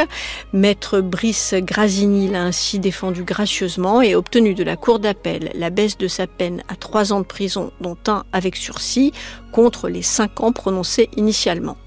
Maître 0.54 1.02
Brice 1.02 1.54
Grazini 1.58 2.30
l'a 2.30 2.44
ainsi 2.44 2.80
défendu 2.80 3.26
gracieusement 3.26 4.02
et 4.02 4.16
obtenu 4.16 4.54
de 4.54 4.64
la 4.64 4.78
Cour 4.78 5.00
d'appel 5.00 5.52
la 5.54 5.70
baisse 5.70 5.98
de 5.98 6.08
sa 6.08 6.28
peine 6.28 6.64
à 6.70 6.78
trois 6.78 7.12
ans 7.12 7.20
de 7.20 7.26
prison, 7.26 7.74
dont 7.82 7.98
un 8.08 8.24
avec 8.32 8.56
sursis, 8.56 9.12
contre 9.52 9.90
les 9.90 10.02
cinq 10.02 10.42
ans 10.42 10.52
prononcés 10.52 11.10
initialement. 11.16 11.78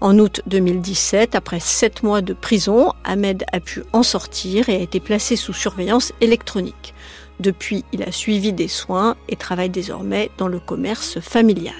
En 0.00 0.18
août 0.18 0.42
2017, 0.46 1.34
après 1.34 1.60
sept 1.60 2.02
mois 2.02 2.20
de 2.20 2.34
prison, 2.34 2.92
Ahmed 3.04 3.44
a 3.52 3.60
pu 3.60 3.82
en 3.92 4.02
sortir 4.02 4.68
et 4.68 4.76
a 4.76 4.80
été 4.80 5.00
placé 5.00 5.36
sous 5.36 5.52
surveillance 5.52 6.12
électronique. 6.20 6.94
Depuis, 7.40 7.84
il 7.92 8.02
a 8.02 8.12
suivi 8.12 8.52
des 8.52 8.68
soins 8.68 9.16
et 9.28 9.36
travaille 9.36 9.70
désormais 9.70 10.30
dans 10.38 10.48
le 10.48 10.60
commerce 10.60 11.20
familial. 11.20 11.74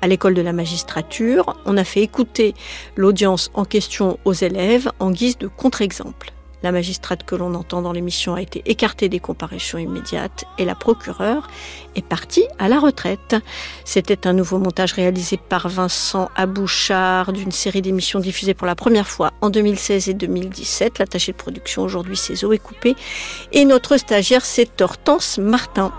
À 0.00 0.06
l'école 0.06 0.34
de 0.34 0.42
la 0.42 0.52
magistrature, 0.52 1.56
on 1.64 1.76
a 1.76 1.84
fait 1.84 2.02
écouter 2.02 2.54
l'audience 2.96 3.50
en 3.54 3.64
question 3.64 4.18
aux 4.24 4.32
élèves 4.32 4.90
en 5.00 5.10
guise 5.10 5.38
de 5.38 5.48
contre-exemple. 5.48 6.32
La 6.62 6.72
magistrate 6.72 7.24
que 7.24 7.36
l'on 7.36 7.54
entend 7.54 7.82
dans 7.82 7.92
l'émission 7.92 8.34
a 8.34 8.42
été 8.42 8.62
écartée 8.66 9.08
des 9.08 9.20
comparutions 9.20 9.78
immédiates 9.78 10.44
et 10.58 10.64
la 10.64 10.74
procureure 10.74 11.46
est 11.94 12.04
partie 12.04 12.44
à 12.58 12.68
la 12.68 12.80
retraite. 12.80 13.36
C'était 13.84 14.26
un 14.26 14.32
nouveau 14.32 14.58
montage 14.58 14.92
réalisé 14.92 15.36
par 15.36 15.68
Vincent 15.68 16.30
Abouchard 16.34 17.32
d'une 17.32 17.52
série 17.52 17.82
d'émissions 17.82 18.18
diffusées 18.18 18.54
pour 18.54 18.66
la 18.66 18.74
première 18.74 19.06
fois 19.06 19.32
en 19.40 19.50
2016 19.50 20.08
et 20.08 20.14
2017. 20.14 20.98
L'attaché 20.98 21.32
de 21.32 21.36
production 21.36 21.82
aujourd'hui 21.82 22.16
c'est 22.16 22.34
Zoé 22.34 22.58
Coupé 22.58 22.96
et 23.52 23.64
notre 23.64 23.96
stagiaire 23.96 24.44
c'est 24.44 24.80
Hortense 24.80 25.38
Martin. 25.38 25.92